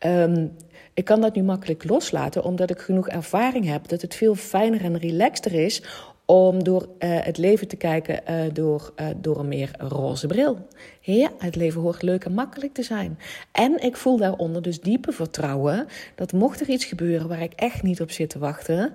Um, 0.06 0.52
ik 0.94 1.06
kan 1.06 1.22
dat 1.22 1.36
nu 1.36 1.44
makkelijk 1.44 1.90
loslaten, 1.90 2.44
omdat 2.44 2.70
ik 2.70 2.80
genoeg 2.80 3.08
ervaring 3.08 3.66
heb 3.66 3.88
dat 3.88 4.02
het 4.02 4.16
veel 4.16 4.36
fijner 4.36 4.84
en 4.84 4.98
relaxter 4.98 5.54
is 5.54 5.84
om 6.26 6.64
door 6.64 6.82
uh, 6.82 6.88
het 7.00 7.38
leven 7.38 7.68
te 7.68 7.76
kijken 7.76 8.22
uh, 8.30 8.54
door, 8.54 8.94
uh, 8.96 9.08
door 9.18 9.40
een 9.40 9.48
meer 9.48 9.72
roze 9.78 10.28
bril. 10.28 10.68
Ja, 11.04 11.32
het 11.38 11.56
leven 11.56 11.82
hoort 11.82 12.02
leuk 12.02 12.26
en 12.26 12.34
makkelijk 12.34 12.74
te 12.74 12.84
zijn. 12.84 13.20
En 13.52 13.84
ik 13.84 13.98
voel 13.98 14.18
daaronder 14.18 14.62
dus 14.62 14.82
diepe 14.82 15.12
vertrouwen 15.12 15.88
dat 16.16 16.34
mocht 16.34 16.62
er 16.62 16.70
iets 16.70 16.86
gebeuren 16.86 17.28
waar 17.28 17.42
ik 17.42 17.54
echt 17.54 17.84
niet 17.84 18.02
op 18.02 18.12
zit 18.12 18.30
te 18.30 18.40
wachten, 18.40 18.94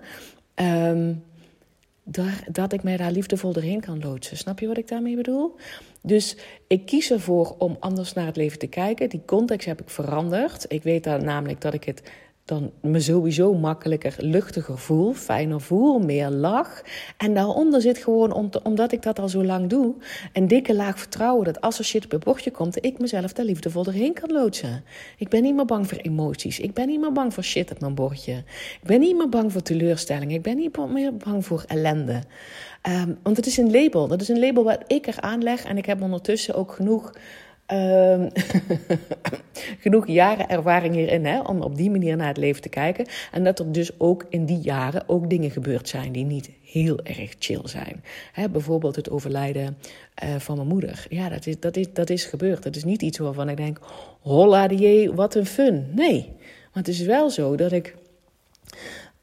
um, 0.54 1.22
daar, 2.04 2.44
dat 2.50 2.72
ik 2.72 2.82
mij 2.82 2.96
daar 2.96 3.10
liefdevol 3.10 3.52
doorheen 3.52 3.80
kan 3.80 4.00
loodsen. 4.00 4.36
Snap 4.36 4.58
je 4.58 4.66
wat 4.66 4.78
ik 4.78 4.88
daarmee 4.88 5.16
bedoel? 5.16 5.54
Dus 6.02 6.36
ik 6.66 6.86
kies 6.86 7.10
ervoor 7.10 7.54
om 7.58 7.76
anders 7.80 8.12
naar 8.12 8.26
het 8.26 8.36
leven 8.36 8.58
te 8.58 8.66
kijken. 8.66 9.08
Die 9.08 9.22
context 9.24 9.66
heb 9.66 9.80
ik 9.80 9.90
veranderd. 9.90 10.64
Ik 10.68 10.82
weet 10.82 11.04
dan 11.04 11.24
namelijk 11.24 11.60
dat 11.60 11.74
ik 11.74 11.84
het 11.84 12.02
dan 12.46 12.70
me 12.80 13.00
sowieso 13.00 13.54
makkelijker, 13.54 14.14
luchtiger 14.18 14.78
voel, 14.78 15.12
fijner 15.12 15.60
voel, 15.60 15.98
meer 15.98 16.28
lach. 16.28 16.82
En 17.16 17.34
daaronder 17.34 17.80
zit 17.80 17.98
gewoon, 17.98 18.32
omdat 18.62 18.92
ik 18.92 19.02
dat 19.02 19.18
al 19.18 19.28
zo 19.28 19.44
lang 19.44 19.68
doe, 19.68 19.94
een 20.32 20.48
dikke 20.48 20.74
laag 20.74 20.98
vertrouwen 20.98 21.44
dat 21.44 21.60
als 21.60 21.78
er 21.78 21.84
shit 21.84 22.04
op 22.04 22.10
het 22.10 22.24
bordje 22.24 22.50
komt, 22.50 22.84
ik 22.84 22.98
mezelf 22.98 23.32
daar 23.32 23.44
liefdevol 23.44 23.82
doorheen 23.82 24.12
kan 24.12 24.32
loodsen. 24.32 24.84
Ik 25.16 25.28
ben 25.28 25.42
niet 25.42 25.54
meer 25.54 25.64
bang 25.64 25.88
voor 25.88 25.98
emoties. 25.98 26.60
Ik 26.60 26.74
ben 26.74 26.86
niet 26.86 27.00
meer 27.00 27.12
bang 27.12 27.34
voor 27.34 27.44
shit 27.44 27.70
op 27.70 27.80
mijn 27.80 27.94
bordje. 27.94 28.32
Ik 28.80 28.86
ben 28.86 29.00
niet 29.00 29.16
meer 29.16 29.28
bang 29.28 29.52
voor 29.52 29.62
teleurstellingen. 29.62 30.34
Ik 30.34 30.42
ben 30.42 30.56
niet 30.56 30.76
meer 30.92 31.16
bang 31.16 31.46
voor 31.46 31.64
ellende. 31.66 32.22
Um, 32.88 33.18
want 33.22 33.36
het 33.36 33.46
is 33.46 33.56
een 33.56 33.70
label. 33.70 34.06
Dat 34.08 34.20
is 34.20 34.28
een 34.28 34.38
label 34.38 34.64
wat 34.64 34.78
ik 34.86 35.06
er 35.06 35.20
aanleg. 35.20 35.64
En 35.64 35.76
ik 35.76 35.86
heb 35.86 36.02
ondertussen 36.02 36.54
ook 36.54 36.72
genoeg 36.72 37.12
Um, 37.72 38.28
genoeg 39.82 40.06
jaren 40.06 40.48
ervaring 40.48 40.94
hierin 40.94 41.24
hè, 41.24 41.40
om 41.40 41.62
op 41.62 41.76
die 41.76 41.90
manier 41.90 42.16
naar 42.16 42.28
het 42.28 42.36
leven 42.36 42.62
te 42.62 42.68
kijken. 42.68 43.06
En 43.32 43.44
dat 43.44 43.58
er 43.58 43.72
dus 43.72 44.00
ook 44.00 44.26
in 44.28 44.44
die 44.44 44.58
jaren 44.58 45.08
ook 45.08 45.30
dingen 45.30 45.50
gebeurd 45.50 45.88
zijn 45.88 46.12
die 46.12 46.24
niet 46.24 46.50
heel 46.62 47.00
erg 47.02 47.34
chill 47.38 47.60
zijn. 47.64 48.04
Hè, 48.32 48.48
bijvoorbeeld 48.48 48.96
het 48.96 49.10
overlijden 49.10 49.76
uh, 50.24 50.34
van 50.38 50.56
mijn 50.56 50.68
moeder. 50.68 51.06
Ja, 51.08 51.28
dat 51.28 51.46
is, 51.46 51.60
dat, 51.60 51.76
is, 51.76 51.92
dat 51.92 52.10
is 52.10 52.24
gebeurd. 52.24 52.62
Dat 52.62 52.76
is 52.76 52.84
niet 52.84 53.02
iets 53.02 53.18
waarvan 53.18 53.48
ik 53.48 53.56
denk: 53.56 53.78
holla 54.20 54.68
die, 54.68 55.12
wat 55.12 55.34
een 55.34 55.46
fun. 55.46 55.90
Nee, 55.94 56.32
maar 56.72 56.82
het 56.82 56.88
is 56.88 57.00
wel 57.00 57.30
zo 57.30 57.56
dat 57.56 57.72
ik 57.72 57.94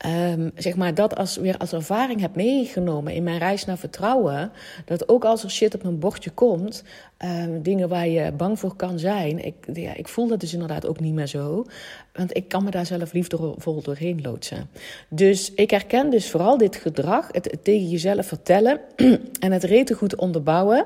um, 0.06 0.52
zeg 0.56 0.76
maar, 0.76 0.94
dat 0.94 1.16
als, 1.16 1.36
weer 1.36 1.58
als 1.58 1.74
ervaring 1.74 2.22
heb 2.22 2.36
meegenomen 2.36 3.14
in 3.14 3.24
mijn 3.24 3.38
reis 3.38 3.66
naar 3.66 3.78
vertrouwen. 3.78 4.52
Dat 4.86 5.10
ook 5.10 5.26
als 5.26 5.44
er 5.44 5.52
shit 5.52 5.76
op 5.76 5.84
mijn 5.84 6.00
bordje 6.00 6.30
komt, 6.30 6.84
um, 7.26 7.62
dingen 7.62 7.90
waar 7.90 8.08
je 8.08 8.32
bang 8.32 8.60
voor 8.60 8.76
kan 8.76 9.00
zijn. 9.00 9.46
Ik, 9.46 9.56
ja, 9.74 9.96
ik 9.96 10.08
voel 10.08 10.28
dat 10.28 10.40
dus 10.40 10.54
inderdaad 10.54 10.88
ook 10.88 11.00
niet 11.00 11.14
meer 11.14 11.28
zo. 11.28 11.66
Want 12.14 12.38
ik 12.38 12.48
kan 12.48 12.64
me 12.64 12.72
daar 12.72 12.86
zelf 12.86 13.14
liefdevol 13.14 13.82
doorheen 13.82 14.22
loodsen. 14.22 14.70
Dus 15.10 15.54
ik 15.54 15.70
herken 15.72 16.10
dus 16.10 16.30
vooral 16.30 16.58
dit 16.58 16.76
gedrag, 16.76 17.28
het, 17.32 17.58
tegen 17.62 17.90
jezelf 17.90 18.26
vertellen 18.26 18.80
en 19.40 19.52
het 19.52 19.64
rete 19.64 19.94
goed 19.94 20.16
onderbouwen. 20.16 20.86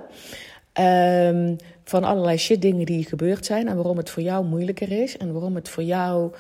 Um, 0.80 1.56
van 1.84 2.04
allerlei 2.04 2.38
shit 2.38 2.62
dingen 2.62 2.86
die 2.86 3.06
gebeurd 3.06 3.46
zijn 3.46 3.68
en 3.68 3.76
waarom 3.76 3.98
het 3.98 4.10
voor 4.10 4.24
jou 4.24 4.46
moeilijker 4.46 4.92
is 4.92 5.18
en 5.18 5.32
waarom 5.32 5.56
het 5.56 5.70
voor 5.70 5.84
jou 5.84 6.32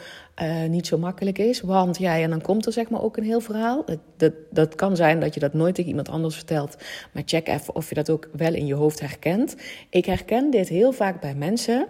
uh, 0.41 0.65
niet 0.65 0.87
zo 0.87 0.97
makkelijk 0.97 1.37
is. 1.37 1.61
Want 1.61 1.97
ja, 1.97 2.17
en 2.17 2.29
dan 2.29 2.41
komt 2.41 2.65
er 2.65 2.73
zeg 2.73 2.89
maar 2.89 3.01
ook 3.01 3.17
een 3.17 3.23
heel 3.23 3.39
verhaal. 3.39 3.85
Dat, 3.85 3.99
dat, 4.17 4.33
dat 4.51 4.75
kan 4.75 4.95
zijn 4.95 5.19
dat 5.19 5.33
je 5.33 5.39
dat 5.39 5.53
nooit 5.53 5.75
tegen 5.75 5.89
iemand 5.89 6.09
anders 6.09 6.35
vertelt, 6.35 6.77
maar 7.13 7.23
check 7.25 7.47
even 7.47 7.75
of 7.75 7.89
je 7.89 7.95
dat 7.95 8.09
ook 8.09 8.29
wel 8.33 8.53
in 8.53 8.65
je 8.65 8.73
hoofd 8.73 8.99
herkent. 8.99 9.55
Ik 9.89 10.05
herken 10.05 10.51
dit 10.51 10.67
heel 10.69 10.91
vaak 10.91 11.21
bij 11.21 11.35
mensen 11.35 11.87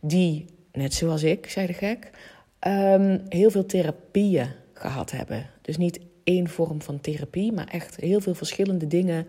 die, 0.00 0.44
net 0.72 0.94
zoals 0.94 1.22
ik, 1.22 1.50
zei 1.50 1.66
de 1.66 1.72
gek, 1.72 2.10
um, 2.66 3.22
heel 3.28 3.50
veel 3.50 3.66
therapieën 3.66 4.48
gehad 4.72 5.10
hebben. 5.10 5.46
Dus 5.62 5.76
niet 5.76 6.00
één 6.24 6.48
vorm 6.48 6.82
van 6.82 7.00
therapie, 7.00 7.52
maar 7.52 7.68
echt 7.68 7.96
heel 7.96 8.20
veel 8.20 8.34
verschillende 8.34 8.86
dingen 8.86 9.26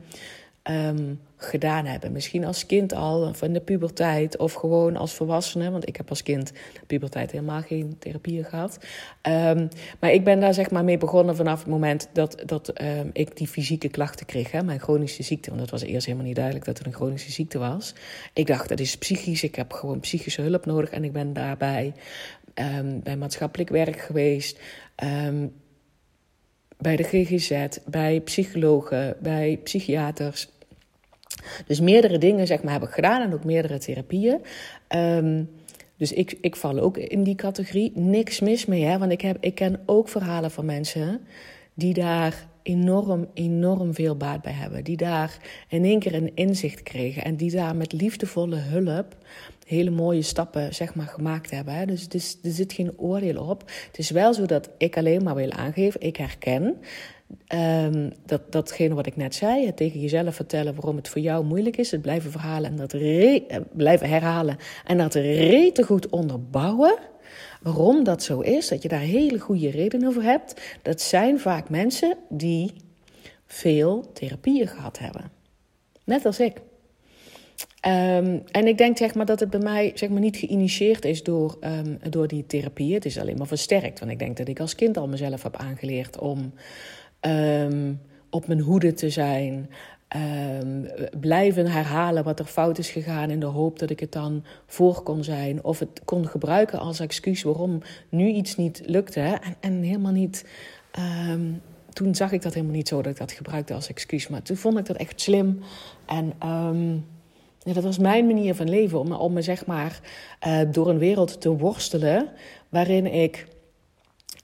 um, 0.63 1.19
gedaan 1.37 1.85
hebben. 1.85 2.11
Misschien 2.11 2.45
als 2.45 2.65
kind 2.65 2.93
al, 2.93 3.27
of 3.27 3.41
in 3.41 3.53
de 3.53 3.61
puberteit, 3.61 4.37
of 4.37 4.53
gewoon 4.53 4.95
als 4.95 5.13
volwassene. 5.13 5.71
Want 5.71 5.87
ik 5.87 5.95
heb 5.95 6.09
als 6.09 6.23
kind 6.23 6.47
de 6.73 6.85
puberteit 6.87 7.31
helemaal 7.31 7.61
geen 7.61 7.95
therapieën 7.99 8.43
gehad. 8.43 8.77
Um, 9.21 9.67
maar 9.99 10.11
ik 10.11 10.23
ben 10.23 10.39
daar 10.39 10.53
zeg 10.53 10.71
maar 10.71 10.83
mee 10.83 10.97
begonnen 10.97 11.35
vanaf 11.35 11.59
het 11.59 11.67
moment 11.67 12.09
dat, 12.13 12.43
dat 12.45 12.81
um, 12.81 13.09
ik 13.13 13.37
die 13.37 13.47
fysieke 13.47 13.89
klachten 13.89 14.25
kreeg. 14.25 14.51
Hè, 14.51 14.63
mijn 14.63 14.79
chronische 14.79 15.23
ziekte. 15.23 15.49
Want 15.49 15.61
dat 15.61 15.69
was 15.69 15.81
eerst 15.81 16.05
helemaal 16.05 16.27
niet 16.27 16.35
duidelijk 16.35 16.65
dat 16.65 16.77
het 16.77 16.87
een 16.87 16.93
chronische 16.93 17.31
ziekte 17.31 17.57
was. 17.57 17.93
Ik 18.33 18.47
dacht, 18.47 18.69
dat 18.69 18.79
is 18.79 18.97
psychisch. 18.97 19.43
Ik 19.43 19.55
heb 19.55 19.73
gewoon 19.73 19.99
psychische 19.99 20.41
hulp 20.41 20.65
nodig. 20.65 20.89
En 20.89 21.03
ik 21.03 21.13
ben 21.13 21.33
daarbij 21.33 21.93
bij 23.03 23.17
maatschappelijk 23.17 23.69
werk 23.69 23.99
geweest 23.99 24.59
bij 26.81 26.95
de 26.95 27.03
GGZ, 27.03 27.67
bij 27.85 28.21
psychologen, 28.21 29.15
bij 29.21 29.59
psychiaters. 29.63 30.49
Dus 31.67 31.79
meerdere 31.79 32.17
dingen 32.17 32.47
zeg 32.47 32.63
maar, 32.63 32.73
heb 32.73 32.83
ik 32.83 32.89
gedaan 32.89 33.21
en 33.21 33.33
ook 33.33 33.43
meerdere 33.43 33.77
therapieën. 33.77 34.41
Um, 34.95 35.49
dus 35.97 36.11
ik, 36.11 36.37
ik 36.41 36.55
val 36.55 36.79
ook 36.79 36.97
in 36.97 37.23
die 37.23 37.35
categorie. 37.35 37.91
Niks 37.95 38.39
mis 38.39 38.65
mee, 38.65 38.83
hè? 38.83 38.97
want 38.97 39.11
ik, 39.11 39.21
heb, 39.21 39.37
ik 39.39 39.55
ken 39.55 39.79
ook 39.85 40.09
verhalen 40.09 40.51
van 40.51 40.65
mensen 40.65 41.21
die 41.73 41.93
daar 41.93 42.47
enorm, 42.63 43.27
enorm 43.33 43.93
veel 43.93 44.15
baat 44.15 44.41
bij 44.41 44.51
hebben. 44.51 44.83
Die 44.83 44.97
daar 44.97 45.37
in 45.69 45.83
één 45.83 45.99
keer 45.99 46.13
een 46.13 46.35
inzicht 46.35 46.83
kregen 46.83 47.23
en 47.23 47.35
die 47.35 47.51
daar 47.51 47.75
met 47.75 47.93
liefdevolle 47.93 48.55
hulp 48.55 49.15
hele 49.69 49.89
mooie 49.89 50.21
stappen 50.21 50.73
zeg 50.73 50.95
maar, 50.95 51.07
gemaakt 51.07 51.51
hebben. 51.51 51.73
Hè? 51.73 51.85
Dus, 51.85 52.07
dus 52.07 52.37
er 52.43 52.51
zit 52.51 52.73
geen 52.73 52.97
oordeel 52.97 53.43
op. 53.43 53.63
Het 53.87 53.97
is 53.97 54.09
wel 54.09 54.33
zo 54.33 54.45
dat 54.45 54.69
ik 54.77 54.97
alleen 54.97 55.23
maar 55.23 55.35
wil 55.35 55.51
aangeven, 55.51 56.01
ik 56.01 56.17
herken 56.17 56.77
Um, 57.53 58.11
dat, 58.25 58.51
datgene 58.51 58.93
wat 58.93 59.05
ik 59.05 59.15
net 59.15 59.35
zei, 59.35 59.65
het 59.65 59.77
tegen 59.77 59.99
jezelf 59.99 60.35
vertellen 60.35 60.75
waarom 60.75 60.95
het 60.95 61.09
voor 61.09 61.21
jou 61.21 61.45
moeilijk 61.45 61.77
is, 61.77 61.91
het 61.91 62.01
blijven 62.01 62.31
verhalen 62.31 62.69
en 62.69 62.77
dat 62.77 62.93
eh, 62.93 63.41
blijven 63.71 64.09
herhalen 64.09 64.57
en 64.85 64.97
dat 64.97 65.13
rete 65.13 65.83
goed 65.83 66.09
onderbouwen. 66.09 66.97
Waarom 67.61 68.03
dat 68.03 68.23
zo 68.23 68.39
is, 68.39 68.67
dat 68.67 68.81
je 68.81 68.87
daar 68.87 68.99
hele 68.99 69.39
goede 69.39 69.69
redenen 69.69 70.13
voor 70.13 70.23
hebt, 70.23 70.61
dat 70.81 71.01
zijn 71.01 71.39
vaak 71.39 71.69
mensen 71.69 72.17
die 72.29 72.73
veel 73.45 74.11
therapieën 74.13 74.67
gehad 74.67 74.99
hebben. 74.99 75.31
Net 76.03 76.25
als 76.25 76.39
ik. 76.39 76.61
Um, 77.87 78.43
en 78.51 78.67
ik 78.67 78.77
denk 78.77 78.97
zeg 78.97 79.15
maar, 79.15 79.25
dat 79.25 79.39
het 79.39 79.49
bij 79.49 79.59
mij 79.59 79.91
zeg 79.95 80.09
maar, 80.09 80.19
niet 80.19 80.37
geïnitieerd 80.37 81.05
is 81.05 81.23
door, 81.23 81.57
um, 81.61 81.99
door 82.09 82.27
die 82.27 82.45
therapie. 82.45 82.93
Het 82.93 83.05
is 83.05 83.19
alleen 83.19 83.37
maar 83.37 83.47
versterkt. 83.47 83.99
Want 83.99 84.11
ik 84.11 84.19
denk 84.19 84.37
dat 84.37 84.47
ik 84.47 84.59
als 84.59 84.75
kind 84.75 84.97
al 84.97 85.07
mezelf 85.07 85.43
heb 85.43 85.55
aangeleerd 85.55 86.19
om 86.19 86.53
um, 87.21 88.01
op 88.29 88.47
mijn 88.47 88.59
hoede 88.59 88.93
te 88.93 89.09
zijn. 89.09 89.69
Blijven 91.19 91.67
herhalen 91.67 92.23
wat 92.23 92.39
er 92.39 92.45
fout 92.45 92.77
is 92.77 92.89
gegaan 92.89 93.29
in 93.29 93.39
de 93.39 93.45
hoop 93.45 93.79
dat 93.79 93.89
ik 93.89 93.99
het 93.99 94.11
dan 94.11 94.43
voor 94.65 95.03
kon 95.03 95.23
zijn. 95.23 95.63
Of 95.63 95.79
het 95.79 96.01
kon 96.05 96.27
gebruiken 96.27 96.79
als 96.79 96.99
excuus 96.99 97.43
waarom 97.43 97.81
nu 98.09 98.27
iets 98.27 98.55
niet 98.55 98.81
lukte. 98.85 99.19
En, 99.19 99.55
en 99.59 99.81
helemaal 99.81 100.11
niet. 100.11 100.45
Toen 101.93 102.15
zag 102.15 102.31
ik 102.31 102.41
dat 102.41 102.53
helemaal 102.53 102.75
niet 102.75 102.87
zo 102.87 103.01
dat 103.01 103.11
ik 103.11 103.17
dat 103.17 103.31
gebruikte 103.31 103.73
als 103.73 103.89
excuus. 103.89 104.27
Maar 104.27 104.41
toen 104.41 104.57
vond 104.57 104.77
ik 104.77 104.85
dat 104.85 104.97
echt 104.97 105.21
slim. 105.21 105.59
En 106.05 106.33
dat 107.73 107.83
was 107.83 107.97
mijn 107.97 108.25
manier 108.25 108.55
van 108.55 108.69
leven. 108.69 109.19
Om, 109.19 109.33
me 109.33 109.41
zeg 109.41 109.65
maar 109.65 109.99
uh, 110.47 110.61
door 110.71 110.89
een 110.89 110.97
wereld 110.97 111.41
te 111.41 111.49
worstelen 111.49 112.29
waarin 112.69 113.05
ik 113.05 113.47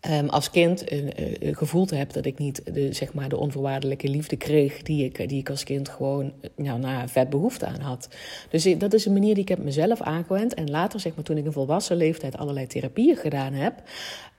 um, 0.09 0.29
als 0.29 0.49
kind 0.49 0.91
uh, 0.91 1.03
uh, 1.03 1.55
gevoeld 1.55 1.89
heb 1.89 2.13
dat 2.13 2.25
ik 2.25 2.37
niet 2.37 2.73
de, 2.73 2.93
zeg 2.93 3.13
maar, 3.13 3.29
de 3.29 3.37
onvoorwaardelijke 3.37 4.07
liefde 4.07 4.35
kreeg 4.35 4.81
die 4.81 5.05
ik, 5.05 5.29
die 5.29 5.39
ik 5.39 5.49
als 5.49 5.63
kind 5.63 5.89
gewoon 5.89 6.33
nou, 6.55 6.79
na 6.79 7.07
vet 7.07 7.29
behoefte 7.29 7.65
aan 7.65 7.79
had. 7.79 8.09
Dus 8.49 8.77
dat 8.77 8.93
is 8.93 9.05
een 9.05 9.13
manier 9.13 9.33
die 9.33 9.43
ik 9.43 9.49
heb 9.49 9.63
mezelf 9.63 10.01
aangewend. 10.01 10.53
En 10.53 10.69
later, 10.69 10.99
zeg 10.99 11.15
maar, 11.15 11.23
toen 11.23 11.37
ik 11.37 11.45
in 11.45 11.51
volwassen 11.51 11.97
leeftijd 11.97 12.37
allerlei 12.37 12.67
therapieën 12.67 13.15
gedaan 13.15 13.53
heb, 13.53 13.81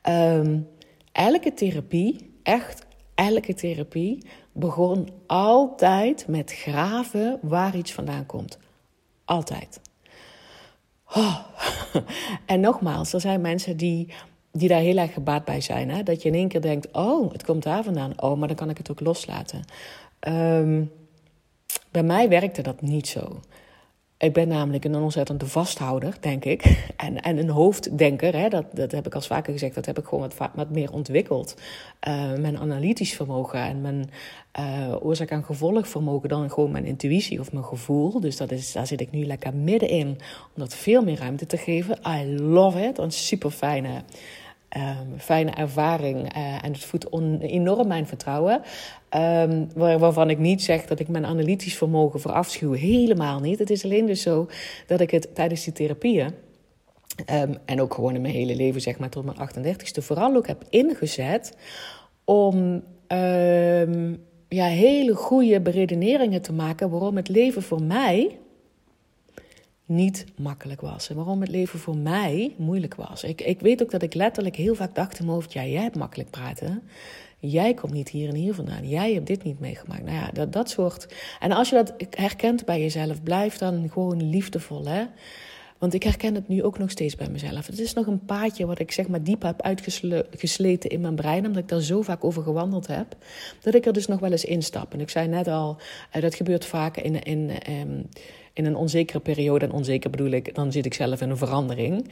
um, 0.09 0.69
elke 1.13 1.55
therapie, 1.55 2.31
echt 2.43 2.87
elke 3.15 3.55
therapie, 3.55 4.27
begon 4.53 5.09
altijd 5.27 6.29
met 6.29 6.53
graven 6.53 7.39
waar 7.43 7.77
iets 7.77 7.93
vandaan 7.93 8.27
komt. 8.27 8.59
Altijd. 9.27 9.81
Oh. 11.15 11.39
En 12.47 12.61
nogmaals, 12.61 13.13
er 13.13 13.21
zijn 13.21 13.41
mensen 13.41 13.77
die 13.77 14.15
die 14.59 14.69
daar 14.69 14.81
heel 14.81 14.97
erg 14.97 15.13
gebaat 15.13 15.45
bij 15.45 15.61
zijn. 15.61 15.91
Hè? 15.91 16.03
Dat 16.03 16.23
je 16.23 16.29
in 16.29 16.35
één 16.35 16.49
keer 16.49 16.61
denkt, 16.61 16.89
oh, 16.93 17.33
het 17.33 17.45
komt 17.45 17.63
daar 17.63 17.85
vandaan. 17.85 18.23
Oh, 18.23 18.39
maar 18.39 18.49
dan 18.49 18.57
kan 18.57 18.71
ik 18.71 18.77
het 18.79 18.91
ook 18.91 19.01
loslaten. 19.01 19.65
Um, 20.29 20.93
bij 21.91 22.03
mij 22.03 22.29
werkte 22.29 22.63
dat 22.63 22.81
niet 22.81 23.09
zo. 23.09 23.41
Ik 24.19 24.33
ben 24.33 24.49
namelijk 24.49 24.85
een 24.85 24.97
ontzettende 24.97 25.47
vasthouder, 25.47 26.17
denk 26.21 26.45
ik. 26.45 26.65
En, 26.97 27.21
en 27.21 27.39
een 27.39 27.49
hoofddenker, 27.49 28.37
hè, 28.37 28.49
dat, 28.49 28.65
dat 28.73 28.93
heb 28.93 29.07
ik 29.07 29.15
al 29.15 29.21
vaker 29.21 29.53
gezegd, 29.53 29.75
dat 29.75 29.87
heb 29.87 29.99
ik 29.99 30.05
gewoon 30.05 30.31
wat, 30.37 30.51
wat 30.55 30.71
meer 30.71 30.93
ontwikkeld. 30.93 31.55
Uh, 32.09 32.35
mijn 32.35 32.59
analytisch 32.59 33.15
vermogen 33.15 33.61
en 33.61 33.81
mijn 33.81 34.11
uh, 34.61 34.95
oorzaak- 35.01 35.31
en 35.31 35.45
gevolgvermogen 35.45 36.29
dan 36.29 36.51
gewoon 36.51 36.71
mijn 36.71 36.85
intuïtie 36.85 37.41
of 37.41 37.53
mijn 37.53 37.65
gevoel. 37.65 38.21
Dus 38.21 38.37
dat 38.37 38.51
is, 38.51 38.73
daar 38.73 38.87
zit 38.87 39.01
ik 39.01 39.11
nu 39.11 39.27
lekker 39.27 39.55
middenin, 39.55 40.07
om 40.07 40.55
dat 40.55 40.75
veel 40.75 41.03
meer 41.03 41.19
ruimte 41.19 41.47
te 41.47 41.57
geven. 41.57 41.99
I 42.07 42.41
love 42.41 42.81
it, 42.81 42.99
een 42.99 43.13
super 43.13 43.51
fijne 43.51 44.03
um, 44.77 45.19
fijne 45.19 45.51
ervaring. 45.51 46.37
Uh, 46.37 46.65
en 46.65 46.73
het 46.73 46.85
voedt 46.85 47.11
enorm 47.41 47.89
mijn 47.89 48.07
vertrouwen. 48.07 48.63
Waar, 49.75 49.99
waarvan 49.99 50.31
ik 50.31 50.39
niet 50.39 50.63
zeg 50.63 50.87
dat 50.87 51.01
ik 51.01 51.09
mijn 51.09 51.27
analytisch 51.27 51.77
vermogen 51.77 52.21
verafschuw. 52.21 52.73
Helemaal 52.73 53.41
niet. 53.41 53.59
Het 53.59 53.71
is 53.71 53.85
alleen 53.85 54.07
dus 54.07 54.23
zo 54.23 54.49
dat 54.87 55.01
ik 55.01 55.11
het 55.11 55.35
tijdens 55.35 55.65
die 55.65 55.73
therapieën. 55.73 56.31
Um, 57.33 57.57
en 57.65 57.81
ook 57.81 57.95
gewoon 57.95 58.15
in 58.15 58.21
mijn 58.21 58.35
hele 58.35 58.57
leven, 58.57 58.81
zeg 58.81 58.99
maar 58.99 59.09
tot 59.09 59.25
mijn 59.25 59.37
38ste, 59.37 60.03
vooral 60.03 60.37
ook 60.37 60.47
heb 60.47 60.65
ingezet 60.71 61.57
om 62.25 62.83
ja, 64.49 64.67
hele 64.67 65.15
goede 65.15 65.61
beredeneringen 65.61 66.43
te 66.43 66.53
maken 66.53 66.91
waarom 66.91 67.17
het 67.17 67.29
leven 67.29 67.63
voor 67.63 67.83
mij 67.83 68.39
niet 69.87 70.25
makkelijk 70.37 70.81
was. 70.81 71.09
En 71.09 71.17
waarom 71.17 71.41
het 71.41 71.51
leven 71.51 71.79
voor 71.79 71.97
mij 71.97 72.55
moeilijk 72.59 72.95
was. 72.95 73.25
Ik, 73.25 73.41
ik 73.41 73.61
weet 73.61 73.83
ook 73.83 73.91
dat 73.91 74.03
ik 74.03 74.15
letterlijk 74.15 74.57
heel 74.57 74.75
vaak 74.75 74.95
dacht 74.95 75.19
in 75.19 75.25
mijn 75.25 75.37
hoofd: 75.37 75.53
ja, 75.53 75.65
jij 75.65 75.83
hebt 75.83 75.97
makkelijk 75.97 76.31
praten. 76.31 76.83
Jij 77.39 77.75
komt 77.75 77.93
niet 77.93 78.09
hier 78.09 78.29
en 78.29 78.35
hier 78.35 78.55
vandaan. 78.55 78.89
Jij 78.89 79.13
hebt 79.13 79.27
dit 79.27 79.43
niet 79.43 79.61
meegemaakt. 79.61 80.05
Nou 80.05 80.17
ja, 80.17 80.31
dat, 80.33 80.53
dat 80.53 80.71
soort. 80.71 81.07
En 81.41 81.53
als 81.53 81.69
je 81.69 81.75
dat 81.75 81.95
herkent 82.11 82.65
bij 82.65 82.81
jezelf, 82.81 83.23
blijf 83.23 83.59
dan 83.59 83.91
gewoon 83.91 84.31
liefdevol. 84.31 84.87
Hè? 84.87 85.05
Want 85.79 85.95
ik 85.95 86.03
herken 86.03 86.35
het 86.35 86.49
nu 86.49 86.63
ook 86.63 86.79
nog 86.79 86.91
steeds 86.91 87.17
bij 87.17 87.29
mezelf. 87.29 87.67
Het 87.67 87.79
is 87.79 87.93
nog 87.93 88.07
een 88.07 88.25
paadje 88.25 88.67
wat 88.67 88.79
ik 88.79 88.93
zeg 88.93 89.09
maar 89.09 89.23
diep 89.23 89.43
heb 89.43 89.63
uitgesleten 89.63 90.91
in 90.91 91.01
mijn 91.01 91.15
brein. 91.15 91.47
Omdat 91.47 91.63
ik 91.63 91.69
daar 91.69 91.81
zo 91.81 92.03
vaak 92.03 92.25
over 92.25 92.43
gewandeld 92.43 92.87
heb. 92.87 93.17
Dat 93.61 93.75
ik 93.75 93.87
er 93.87 93.93
dus 93.93 94.07
nog 94.07 94.21
wel 94.21 94.31
eens 94.31 94.45
instap. 94.45 94.93
En 94.93 95.01
ik 95.01 95.11
zei 95.11 95.29
net 95.29 95.49
al, 95.49 95.77
uh, 96.17 96.23
dat 96.23 96.35
gebeurt 96.35 96.65
vaak 96.65 96.97
in, 96.97 97.23
in 97.23 97.51
um, 97.71 98.09
in 98.57 98.65
een 98.65 98.77
onzekere 98.77 99.21
periode, 99.21 99.65
en 99.65 99.73
onzeker 99.73 100.11
bedoel 100.11 100.31
ik, 100.31 100.55
dan 100.55 100.73
zit 100.73 100.87
ik 100.87 100.95
zelf 100.95 101.21
in 101.21 101.31
een 101.31 101.37
verandering, 101.37 102.11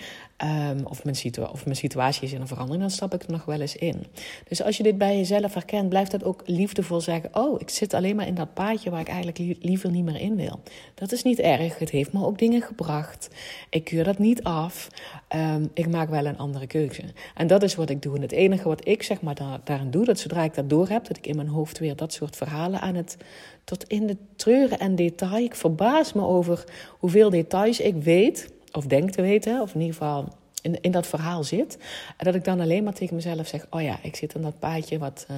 um, 0.70 0.86
of, 0.86 1.04
mijn 1.04 1.16
of 1.52 1.64
mijn 1.64 1.76
situatie 1.76 2.22
is 2.22 2.32
in 2.32 2.40
een 2.40 2.46
verandering, 2.46 2.82
dan 2.82 2.90
stap 2.90 3.14
ik 3.14 3.22
er 3.22 3.30
nog 3.30 3.44
wel 3.44 3.60
eens 3.60 3.76
in. 3.76 4.06
Dus 4.48 4.62
als 4.62 4.76
je 4.76 4.82
dit 4.82 4.98
bij 4.98 5.16
jezelf 5.16 5.54
herkent, 5.54 5.88
blijft 5.88 6.10
dat 6.10 6.24
ook 6.24 6.42
liefdevol 6.46 7.00
zeggen: 7.00 7.30
Oh, 7.32 7.60
ik 7.60 7.70
zit 7.70 7.94
alleen 7.94 8.16
maar 8.16 8.26
in 8.26 8.34
dat 8.34 8.54
paadje 8.54 8.90
waar 8.90 9.00
ik 9.00 9.08
eigenlijk 9.08 9.38
liever 9.60 9.90
niet 9.90 10.04
meer 10.04 10.20
in 10.20 10.36
wil. 10.36 10.60
Dat 10.94 11.12
is 11.12 11.22
niet 11.22 11.38
erg, 11.38 11.78
het 11.78 11.90
heeft 11.90 12.12
me 12.12 12.24
ook 12.26 12.38
dingen 12.38 12.62
gebracht. 12.62 13.28
Ik 13.70 13.84
keur 13.84 14.04
dat 14.04 14.18
niet 14.18 14.42
af. 14.42 14.88
Um, 15.36 15.70
ik 15.74 15.88
maak 15.88 16.08
wel 16.08 16.26
een 16.26 16.38
andere 16.38 16.66
keuze. 16.66 17.02
En 17.34 17.46
dat 17.46 17.62
is 17.62 17.74
wat 17.74 17.90
ik 17.90 18.02
doe. 18.02 18.16
En 18.16 18.22
het 18.22 18.32
enige 18.32 18.68
wat 18.68 18.88
ik 18.88 19.02
zeg 19.02 19.20
maar 19.20 19.34
daar, 19.34 19.60
daarin 19.64 19.90
doe, 19.90 20.04
dat 20.04 20.18
zodra 20.18 20.42
ik 20.42 20.54
dat 20.54 20.70
door 20.70 20.88
heb, 20.88 21.06
dat 21.06 21.16
ik 21.16 21.26
in 21.26 21.36
mijn 21.36 21.48
hoofd 21.48 21.78
weer 21.78 21.96
dat 21.96 22.12
soort 22.12 22.36
verhalen 22.36 22.80
aan 22.80 22.94
het 22.94 23.16
tot 23.64 23.84
in 23.84 24.06
de 24.06 24.16
treuren 24.36 24.78
en 24.78 24.94
detail. 24.94 25.44
Ik 25.44 25.54
verbaas 25.54 26.12
me 26.12 26.22
over 26.22 26.64
hoeveel 26.98 27.30
details 27.30 27.80
ik 27.80 27.94
weet, 27.94 28.52
of 28.72 28.86
denk 28.86 29.10
te 29.10 29.22
weten, 29.22 29.60
of 29.60 29.74
in 29.74 29.80
ieder 29.80 29.96
geval 29.96 30.28
in, 30.62 30.80
in 30.80 30.90
dat 30.90 31.06
verhaal 31.06 31.44
zit. 31.44 31.78
En 32.16 32.24
dat 32.24 32.34
ik 32.34 32.44
dan 32.44 32.60
alleen 32.60 32.84
maar 32.84 32.92
tegen 32.92 33.14
mezelf 33.14 33.46
zeg: 33.46 33.66
Oh 33.70 33.82
ja, 33.82 33.98
ik 34.02 34.16
zit 34.16 34.34
in 34.34 34.42
dat 34.42 34.58
paadje, 34.58 34.98
wat, 34.98 35.26
uh, 35.30 35.36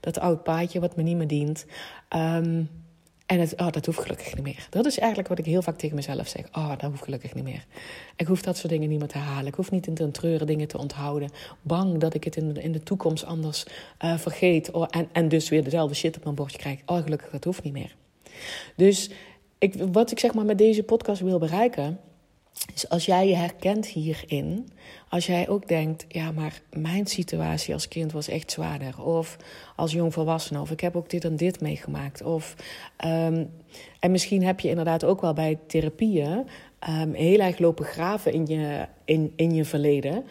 dat 0.00 0.18
oud 0.18 0.42
paadje 0.42 0.80
wat 0.80 0.96
me 0.96 1.02
niet 1.02 1.16
meer 1.16 1.26
dient. 1.26 1.66
Um, 2.16 2.68
en 3.26 3.40
het, 3.40 3.54
oh, 3.56 3.70
dat 3.70 3.86
hoeft 3.86 3.98
gelukkig 3.98 4.34
niet 4.34 4.44
meer. 4.44 4.66
Dat 4.70 4.86
is 4.86 4.98
eigenlijk 4.98 5.28
wat 5.28 5.38
ik 5.38 5.44
heel 5.44 5.62
vaak 5.62 5.76
tegen 5.76 5.96
mezelf 5.96 6.28
zeg. 6.28 6.44
Oh, 6.52 6.68
dat 6.68 6.90
hoeft 6.90 7.02
gelukkig 7.02 7.34
niet 7.34 7.44
meer. 7.44 7.64
Ik 8.16 8.26
hoef 8.26 8.42
dat 8.42 8.56
soort 8.56 8.72
dingen 8.72 8.88
niet 8.88 8.98
meer 8.98 9.08
te 9.08 9.18
halen. 9.18 9.46
Ik 9.46 9.54
hoef 9.54 9.70
niet 9.70 9.86
in 9.86 9.94
te 9.94 10.10
treuren 10.10 10.46
dingen 10.46 10.68
te 10.68 10.78
onthouden. 10.78 11.30
Bang 11.62 11.98
dat 11.98 12.14
ik 12.14 12.24
het 12.24 12.36
in 12.36 12.52
de, 12.52 12.62
in 12.62 12.72
de 12.72 12.82
toekomst 12.82 13.24
anders 13.24 13.66
uh, 14.04 14.18
vergeet. 14.18 14.70
Oh, 14.70 14.86
en, 14.90 15.08
en 15.12 15.28
dus 15.28 15.48
weer 15.48 15.64
dezelfde 15.64 15.94
shit 15.94 16.16
op 16.16 16.24
mijn 16.24 16.34
bordje 16.34 16.58
krijg. 16.58 16.80
Oh, 16.86 17.02
gelukkig, 17.02 17.30
dat 17.30 17.44
hoeft 17.44 17.62
niet 17.62 17.72
meer. 17.72 17.96
Dus 18.76 19.10
ik, 19.58 19.74
wat 19.92 20.10
ik 20.10 20.18
zeg 20.18 20.34
maar 20.34 20.44
met 20.44 20.58
deze 20.58 20.82
podcast 20.82 21.20
wil 21.20 21.38
bereiken 21.38 22.00
dus 22.72 22.88
als 22.88 23.04
jij 23.04 23.28
je 23.28 23.34
herkent 23.34 23.86
hierin, 23.86 24.68
als 25.08 25.26
jij 25.26 25.48
ook 25.48 25.68
denkt, 25.68 26.04
ja, 26.08 26.30
maar 26.30 26.60
mijn 26.72 27.06
situatie 27.06 27.74
als 27.74 27.88
kind 27.88 28.12
was 28.12 28.28
echt 28.28 28.50
zwaarder, 28.50 29.02
of 29.02 29.36
als 29.76 29.92
jongvolwassene, 29.92 30.60
of 30.60 30.70
ik 30.70 30.80
heb 30.80 30.96
ook 30.96 31.10
dit 31.10 31.24
en 31.24 31.36
dit 31.36 31.60
meegemaakt, 31.60 32.22
of 32.22 32.54
um, 33.04 33.50
en 34.00 34.10
misschien 34.10 34.44
heb 34.44 34.60
je 34.60 34.68
inderdaad 34.68 35.04
ook 35.04 35.20
wel 35.20 35.32
bij 35.32 35.58
therapieën 35.66 36.46
um, 36.88 37.12
heel 37.14 37.38
erg 37.38 37.58
lopen 37.58 37.84
graven 37.84 38.32
in 38.32 38.46
je, 38.46 38.86
in, 39.04 39.32
in 39.36 39.54
je 39.54 39.64
verleden. 39.64 40.24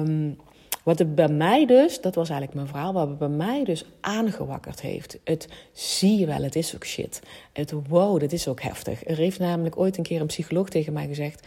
Um, 0.00 0.38
wat 0.84 0.98
het 0.98 1.14
bij 1.14 1.28
mij 1.28 1.66
dus, 1.66 2.00
dat 2.00 2.14
was 2.14 2.28
eigenlijk 2.28 2.58
mijn 2.58 2.68
verhaal, 2.68 2.92
wat 2.92 3.08
het 3.08 3.18
bij 3.18 3.28
mij 3.28 3.64
dus 3.64 3.84
aangewakkerd 4.00 4.80
heeft. 4.80 5.18
Het 5.24 5.48
zie 5.72 6.18
je 6.18 6.26
wel, 6.26 6.42
het 6.42 6.56
is 6.56 6.74
ook 6.74 6.84
shit. 6.84 7.22
Het 7.52 7.74
wow, 7.88 8.20
dat 8.20 8.32
is 8.32 8.48
ook 8.48 8.60
heftig. 8.60 9.06
Er 9.06 9.16
heeft 9.16 9.38
namelijk 9.38 9.78
ooit 9.78 9.96
een 9.96 10.02
keer 10.02 10.20
een 10.20 10.26
psycholoog 10.26 10.68
tegen 10.68 10.92
mij 10.92 11.06
gezegd. 11.06 11.46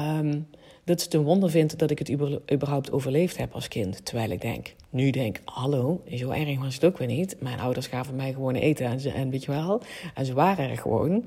Um, 0.00 0.46
dat 0.84 0.98
ze 1.00 1.04
het 1.04 1.14
een 1.14 1.22
wonder 1.22 1.50
vindt 1.50 1.78
dat 1.78 1.90
ik 1.90 1.98
het 1.98 2.10
überhaupt 2.52 2.92
overleefd 2.92 3.36
heb 3.36 3.52
als 3.52 3.68
kind. 3.68 4.04
Terwijl 4.04 4.30
ik 4.30 4.40
denk, 4.40 4.74
nu 4.90 5.10
denk, 5.10 5.40
hallo, 5.44 6.02
zo 6.14 6.30
erg 6.30 6.58
was 6.58 6.74
het 6.74 6.84
ook 6.84 6.98
weer 6.98 7.08
niet. 7.08 7.36
Mijn 7.40 7.60
ouders 7.60 7.86
gaven 7.86 8.16
mij 8.16 8.32
gewoon 8.32 8.54
eten 8.54 8.86
en, 8.86 9.00
ze, 9.00 9.10
en 9.10 9.30
weet 9.30 9.44
je 9.44 9.50
wel. 9.50 9.82
En 10.14 10.26
ze 10.26 10.34
waren 10.34 10.70
er 10.70 10.78
gewoon. 10.78 11.24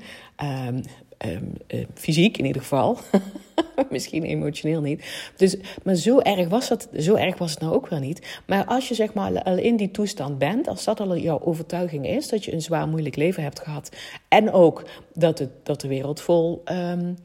Um, 0.67 0.81
um, 1.25 1.53
uh, 1.67 1.85
fysiek 1.93 2.37
in 2.37 2.45
ieder 2.45 2.61
geval. 2.61 2.97
Misschien 3.89 4.23
emotioneel 4.23 4.81
niet. 4.81 5.31
Dus, 5.35 5.57
maar 5.83 5.95
zo 5.95 6.19
erg, 6.19 6.47
was 6.47 6.69
het, 6.69 6.89
zo 6.97 7.15
erg 7.15 7.37
was 7.37 7.51
het 7.51 7.59
nou 7.59 7.73
ook 7.73 7.87
wel 7.87 7.99
niet. 7.99 8.41
Maar 8.45 8.65
als 8.65 8.87
je 8.87 8.95
zeg 8.95 9.13
maar 9.13 9.43
al 9.43 9.57
in 9.57 9.75
die 9.75 9.91
toestand 9.91 10.37
bent, 10.37 10.67
als 10.67 10.83
dat 10.83 10.99
al 10.99 11.17
jouw 11.17 11.41
overtuiging 11.43 12.07
is, 12.07 12.27
dat 12.27 12.45
je 12.45 12.53
een 12.53 12.61
zwaar 12.61 12.87
moeilijk 12.87 13.15
leven 13.15 13.43
hebt 13.43 13.59
gehad. 13.59 13.95
En 14.27 14.51
ook 14.51 14.83
dat, 15.13 15.39
het, 15.39 15.49
dat 15.63 15.81
de 15.81 15.87
wereld 15.87 16.21
vol 16.21 16.61
um, 16.65 17.15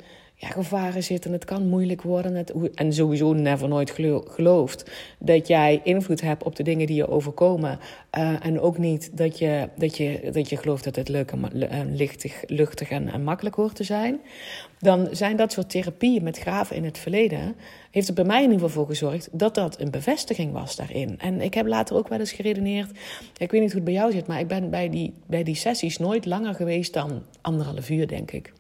ja, 0.41 0.49
gevaren 0.49 1.03
zitten. 1.03 1.33
Het 1.33 1.45
kan 1.45 1.69
moeilijk 1.69 2.03
worden. 2.03 2.35
Het, 2.35 2.53
en 2.75 2.93
sowieso 2.93 3.33
never 3.33 3.69
nooit 3.69 3.91
gelooft 4.25 4.91
dat 5.19 5.47
jij 5.47 5.81
invloed 5.85 6.21
hebt 6.21 6.43
op 6.43 6.57
de 6.57 6.63
dingen 6.63 6.87
die 6.87 6.97
je 6.97 7.09
overkomen. 7.09 7.79
Uh, 8.19 8.45
en 8.47 8.61
ook 8.61 8.79
niet 8.79 9.17
dat 9.17 9.39
je, 9.39 9.69
dat, 9.77 9.97
je, 9.97 10.31
dat 10.33 10.49
je 10.49 10.57
gelooft 10.57 10.85
dat 10.85 10.97
het 10.97 11.09
leuk 11.09 11.31
en 11.31 11.97
lichtig, 11.97 12.43
luchtig 12.47 12.91
en, 12.91 13.09
en, 13.09 13.25
makkelijk 13.25 13.55
hoort 13.55 13.75
te 13.75 13.85
zijn. 13.85 14.21
Dan 14.79 15.09
zijn 15.11 15.37
dat 15.37 15.53
soort 15.53 15.71
therapieën 15.71 16.23
met 16.23 16.39
graven 16.39 16.77
in 16.77 16.85
het 16.85 16.99
verleden. 16.99 17.55
Heeft 17.91 18.09
er 18.09 18.15
bij 18.15 18.25
mij 18.25 18.43
in 18.43 18.51
ieder 18.51 18.61
geval 18.61 18.83
voor 18.83 18.95
gezorgd 18.95 19.29
dat 19.33 19.55
dat 19.55 19.81
een 19.81 19.91
bevestiging 19.91 20.53
was 20.53 20.77
daarin. 20.77 21.19
En 21.19 21.41
ik 21.41 21.55
heb 21.55 21.67
later 21.67 21.97
ook 21.97 22.09
wel 22.09 22.19
eens 22.19 22.33
geredeneerd. 22.33 22.91
Ik 23.37 23.51
weet 23.51 23.61
niet 23.61 23.73
hoe 23.73 23.81
het 23.81 23.85
bij 23.85 23.95
jou 23.95 24.13
zit, 24.13 24.27
maar 24.27 24.41
ik 24.41 24.49
ben 24.49 24.71
bij 24.71 24.89
die, 24.89 25.13
bij 25.27 25.43
die 25.43 25.55
sessies 25.55 25.99
nooit 25.99 26.27
langer 26.27 26.55
geweest 26.55 26.93
dan 26.93 27.23
anderhalf 27.41 27.91
uur, 27.91 28.09
denk 28.09 28.31
ik 28.31 28.53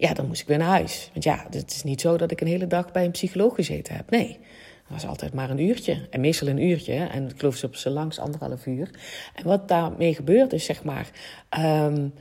ja, 0.00 0.14
dan 0.14 0.26
moest 0.26 0.40
ik 0.40 0.46
weer 0.46 0.58
naar 0.58 0.68
huis. 0.68 1.10
Want 1.12 1.24
ja, 1.24 1.46
het 1.50 1.70
is 1.70 1.82
niet 1.82 2.00
zo 2.00 2.16
dat 2.16 2.30
ik 2.30 2.40
een 2.40 2.46
hele 2.46 2.66
dag 2.66 2.92
bij 2.92 3.04
een 3.04 3.10
psycholoog 3.10 3.54
gezeten 3.54 3.94
heb. 3.94 4.10
Nee, 4.10 4.38
dat 4.82 5.02
was 5.02 5.06
altijd 5.06 5.34
maar 5.34 5.50
een 5.50 5.60
uurtje. 5.60 6.06
En 6.10 6.20
meestal 6.20 6.48
een 6.48 6.62
uurtje. 6.62 6.94
En 6.94 7.28
ik 7.28 7.38
geloof 7.38 7.56
ze 7.56 7.66
op 7.66 7.76
z'n 7.76 7.88
langs 7.88 8.18
anderhalf 8.18 8.66
uur. 8.66 8.90
En 9.34 9.44
wat 9.44 9.68
daarmee 9.68 10.14
gebeurt 10.14 10.52
is, 10.52 10.64
zeg 10.64 10.84
maar... 10.84 11.10
Um, 11.58 12.12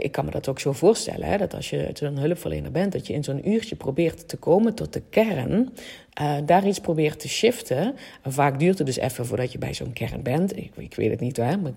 ik 0.00 0.12
kan 0.12 0.24
me 0.24 0.30
dat 0.30 0.48
ook 0.48 0.60
zo 0.60 0.72
voorstellen, 0.72 1.26
hè, 1.26 1.36
dat 1.36 1.54
als 1.54 1.70
je 1.70 1.90
een 2.00 2.18
hulpverlener 2.18 2.70
bent, 2.70 2.92
dat 2.92 3.06
je 3.06 3.12
in 3.12 3.24
zo'n 3.24 3.48
uurtje 3.48 3.76
probeert 3.76 4.28
te 4.28 4.36
komen 4.36 4.74
tot 4.74 4.92
de 4.92 5.02
kern, 5.10 5.72
uh, 6.20 6.36
daar 6.46 6.66
iets 6.66 6.80
probeert 6.80 7.20
te 7.20 7.28
shiften. 7.28 7.94
En 8.22 8.32
vaak 8.32 8.58
duurt 8.58 8.78
het 8.78 8.86
dus 8.86 8.96
even 8.98 9.26
voordat 9.26 9.52
je 9.52 9.58
bij 9.58 9.74
zo'n 9.74 9.92
kern 9.92 10.22
bent. 10.22 10.56
Ik, 10.56 10.72
ik 10.76 10.94
weet 10.94 11.10
het 11.10 11.20
niet, 11.20 11.36
hè, 11.36 11.56
maar 11.56 11.72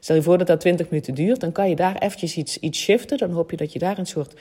stel 0.00 0.16
je 0.16 0.22
voor 0.22 0.38
dat 0.38 0.46
dat 0.46 0.60
20 0.60 0.88
minuten 0.90 1.14
duurt, 1.14 1.40
dan 1.40 1.52
kan 1.52 1.68
je 1.68 1.76
daar 1.76 1.98
eventjes 1.98 2.36
iets, 2.36 2.58
iets 2.58 2.80
shiften. 2.80 3.18
Dan 3.18 3.30
hoop 3.30 3.50
je 3.50 3.56
dat 3.56 3.72
je 3.72 3.78
daar 3.78 3.98
een 3.98 4.06
soort 4.06 4.34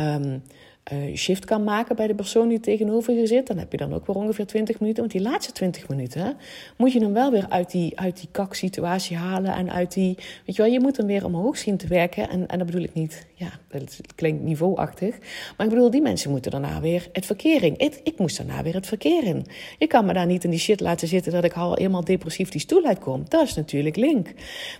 um, 0.00 0.42
uh, 0.92 1.16
shift 1.16 1.44
kan 1.44 1.64
maken 1.64 1.96
bij 1.96 2.06
de 2.06 2.14
persoon 2.14 2.48
die 2.48 2.60
tegenover 2.60 3.14
je 3.14 3.26
zit. 3.26 3.46
Dan 3.46 3.58
heb 3.58 3.72
je 3.72 3.76
dan 3.76 3.94
ook 3.94 4.06
weer 4.06 4.16
ongeveer 4.16 4.46
20 4.46 4.80
minuten. 4.80 5.00
Want 5.00 5.14
die 5.14 5.22
laatste 5.22 5.52
20 5.52 5.88
minuten 5.88 6.36
moet 6.76 6.92
je 6.92 7.00
dan 7.00 7.12
wel 7.12 7.30
weer 7.30 7.46
uit 7.48 7.70
die, 7.70 8.00
uit 8.00 8.16
die 8.16 8.28
kak-situatie 8.30 9.16
halen. 9.16 9.54
En 9.54 9.72
uit 9.72 9.92
die. 9.92 10.14
Weet 10.46 10.56
je 10.56 10.62
wel, 10.62 10.72
je 10.72 10.80
moet 10.80 10.96
dan 10.96 11.06
weer 11.06 11.24
omhoog 11.24 11.56
zien 11.56 11.76
te 11.76 11.86
werken. 11.86 12.28
En, 12.28 12.46
en 12.46 12.58
dat 12.58 12.66
bedoel 12.66 12.82
ik 12.82 12.94
niet. 12.94 13.26
Dat 13.68 14.00
klinkt 14.14 14.42
niveauachtig. 14.42 15.18
Maar 15.56 15.66
ik 15.66 15.72
bedoel, 15.72 15.90
die 15.90 16.02
mensen 16.02 16.30
moeten 16.30 16.50
daarna 16.50 16.80
weer 16.80 17.08
het 17.12 17.26
verkeer 17.26 17.62
in. 17.62 17.74
Ik, 17.78 18.00
ik 18.02 18.18
moest 18.18 18.36
daarna 18.36 18.62
weer 18.62 18.74
het 18.74 18.86
verkeer 18.86 19.24
in. 19.24 19.46
Je 19.78 19.86
kan 19.86 20.06
me 20.06 20.12
daar 20.12 20.26
niet 20.26 20.44
in 20.44 20.50
die 20.50 20.58
shit 20.58 20.80
laten 20.80 21.08
zitten 21.08 21.32
dat 21.32 21.44
ik 21.44 21.52
al 21.52 21.74
helemaal 21.74 22.04
depressief 22.04 22.48
die 22.48 22.60
stoel 22.60 22.84
uitkom. 22.84 23.24
Dat 23.28 23.42
is 23.42 23.54
natuurlijk 23.54 23.96
link. 23.96 24.32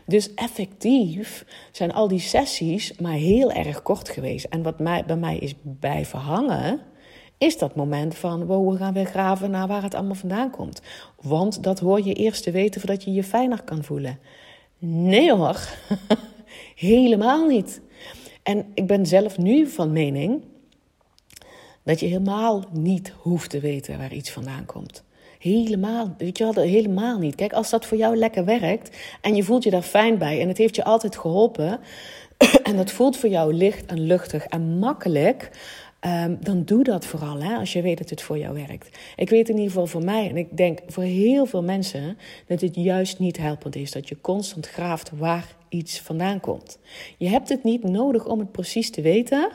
Dus 0.06 0.34
effectief 0.34 1.44
zijn 1.72 1.92
al 1.92 2.08
die 2.08 2.20
sessies 2.20 2.96
maar 3.00 3.12
heel 3.12 3.52
erg 3.52 3.82
kort 3.82 4.08
geweest. 4.08 4.44
En 4.44 4.62
wat 4.62 4.78
mij, 4.78 5.04
bij 5.06 5.16
mij 5.16 5.36
is 5.36 5.54
blijven 5.80 6.18
hangen, 6.18 6.80
is 7.38 7.58
dat 7.58 7.74
moment 7.74 8.14
van 8.14 8.46
wow, 8.46 8.72
we 8.72 8.78
gaan 8.78 8.92
weer 8.92 9.04
graven 9.04 9.50
naar 9.50 9.66
waar 9.66 9.82
het 9.82 9.94
allemaal 9.94 10.14
vandaan 10.14 10.50
komt. 10.50 10.82
Want 11.20 11.62
dat 11.62 11.78
hoor 11.78 12.04
je 12.04 12.14
eerst 12.14 12.42
te 12.42 12.50
weten 12.50 12.80
voordat 12.80 13.04
je 13.04 13.12
je 13.12 13.24
fijner 13.24 13.62
kan 13.62 13.84
voelen. 13.84 14.18
Nee 14.78 15.32
hoor, 15.32 15.58
helemaal 16.74 17.46
niet. 17.46 17.80
En 18.44 18.66
ik 18.74 18.86
ben 18.86 19.06
zelf 19.06 19.38
nu 19.38 19.66
van 19.66 19.92
mening 19.92 20.42
dat 21.82 22.00
je 22.00 22.06
helemaal 22.06 22.64
niet 22.72 23.12
hoeft 23.18 23.50
te 23.50 23.60
weten 23.60 23.98
waar 23.98 24.12
iets 24.12 24.30
vandaan 24.30 24.64
komt. 24.64 25.04
Helemaal, 25.38 26.14
weet 26.18 26.38
je 26.38 26.52
wel, 26.52 26.64
helemaal 26.64 27.18
niet. 27.18 27.34
Kijk, 27.34 27.52
als 27.52 27.70
dat 27.70 27.86
voor 27.86 27.98
jou 27.98 28.16
lekker 28.16 28.44
werkt 28.44 28.96
en 29.20 29.34
je 29.34 29.42
voelt 29.42 29.64
je 29.64 29.70
daar 29.70 29.82
fijn 29.82 30.18
bij 30.18 30.40
en 30.40 30.48
het 30.48 30.58
heeft 30.58 30.76
je 30.76 30.84
altijd 30.84 31.16
geholpen 31.16 31.80
en 32.62 32.76
dat 32.76 32.90
voelt 32.90 33.16
voor 33.16 33.28
jou 33.28 33.54
licht 33.54 33.86
en 33.86 34.00
luchtig 34.00 34.44
en 34.44 34.78
makkelijk, 34.78 35.50
Um, 36.06 36.38
dan 36.40 36.64
doe 36.64 36.84
dat 36.84 37.06
vooral 37.06 37.42
hè, 37.42 37.56
als 37.56 37.72
je 37.72 37.82
weet 37.82 37.98
dat 37.98 38.10
het 38.10 38.22
voor 38.22 38.38
jou 38.38 38.54
werkt. 38.54 38.98
Ik 39.16 39.30
weet 39.30 39.48
in 39.48 39.54
ieder 39.54 39.70
geval 39.70 39.86
voor 39.86 40.04
mij, 40.04 40.28
en 40.28 40.36
ik 40.36 40.56
denk 40.56 40.78
voor 40.86 41.02
heel 41.02 41.46
veel 41.46 41.62
mensen, 41.62 42.18
dat 42.46 42.60
het 42.60 42.74
juist 42.74 43.18
niet 43.18 43.36
helpend 43.36 43.76
is 43.76 43.92
dat 43.92 44.08
je 44.08 44.20
constant 44.20 44.66
graaft 44.66 45.10
waar 45.16 45.56
iets 45.74 46.00
vandaan 46.00 46.40
komt. 46.40 46.78
Je 47.18 47.28
hebt 47.28 47.48
het 47.48 47.64
niet 47.64 47.82
nodig 47.82 48.26
om 48.26 48.38
het 48.38 48.52
precies 48.52 48.90
te 48.90 49.02
weten, 49.02 49.50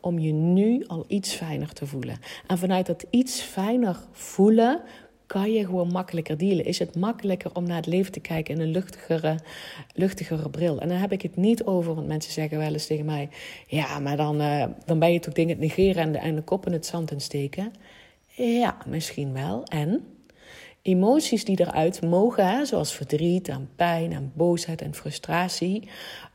om 0.00 0.18
je 0.18 0.32
nu 0.32 0.84
al 0.86 1.04
iets 1.08 1.32
fijner 1.32 1.72
te 1.72 1.86
voelen. 1.86 2.18
En 2.46 2.58
vanuit 2.58 2.86
dat 2.86 3.04
iets 3.10 3.40
fijner 3.40 3.96
voelen 4.12 4.82
kan 5.26 5.52
je 5.52 5.64
gewoon 5.64 5.88
makkelijker 5.92 6.36
dealen. 6.36 6.64
Is 6.64 6.78
het 6.78 6.96
makkelijker 6.96 7.54
om 7.54 7.66
naar 7.66 7.76
het 7.76 7.86
leven 7.86 8.12
te 8.12 8.20
kijken 8.20 8.54
in 8.54 8.60
een 8.60 8.70
luchtigere, 8.70 9.38
luchtigere 9.94 10.50
bril. 10.50 10.80
En 10.80 10.88
dan 10.88 10.96
heb 10.96 11.12
ik 11.12 11.22
het 11.22 11.36
niet 11.36 11.64
over, 11.64 11.94
want 11.94 12.06
mensen 12.06 12.32
zeggen 12.32 12.58
wel 12.58 12.72
eens 12.72 12.86
tegen 12.86 13.04
mij: 13.04 13.28
Ja, 13.66 13.98
maar 13.98 14.16
dan, 14.16 14.40
uh, 14.40 14.64
dan 14.84 14.98
ben 14.98 15.12
je 15.12 15.18
toch 15.18 15.34
dingen 15.34 15.50
het 15.50 15.60
negeren 15.60 16.02
en 16.02 16.12
de, 16.12 16.18
en 16.18 16.34
de 16.34 16.42
kop 16.42 16.66
in 16.66 16.72
het 16.72 16.86
zand 16.86 17.10
in 17.10 17.20
steken. 17.20 17.72
Ja, 18.34 18.76
misschien 18.86 19.32
wel. 19.32 19.64
En 19.64 20.04
emoties 20.82 21.44
die 21.44 21.60
eruit 21.60 22.02
mogen, 22.02 22.66
zoals 22.66 22.94
verdriet 22.94 23.48
en 23.48 23.68
pijn 23.76 24.12
en 24.12 24.32
boosheid 24.34 24.82
en 24.82 24.94
frustratie, 24.94 25.88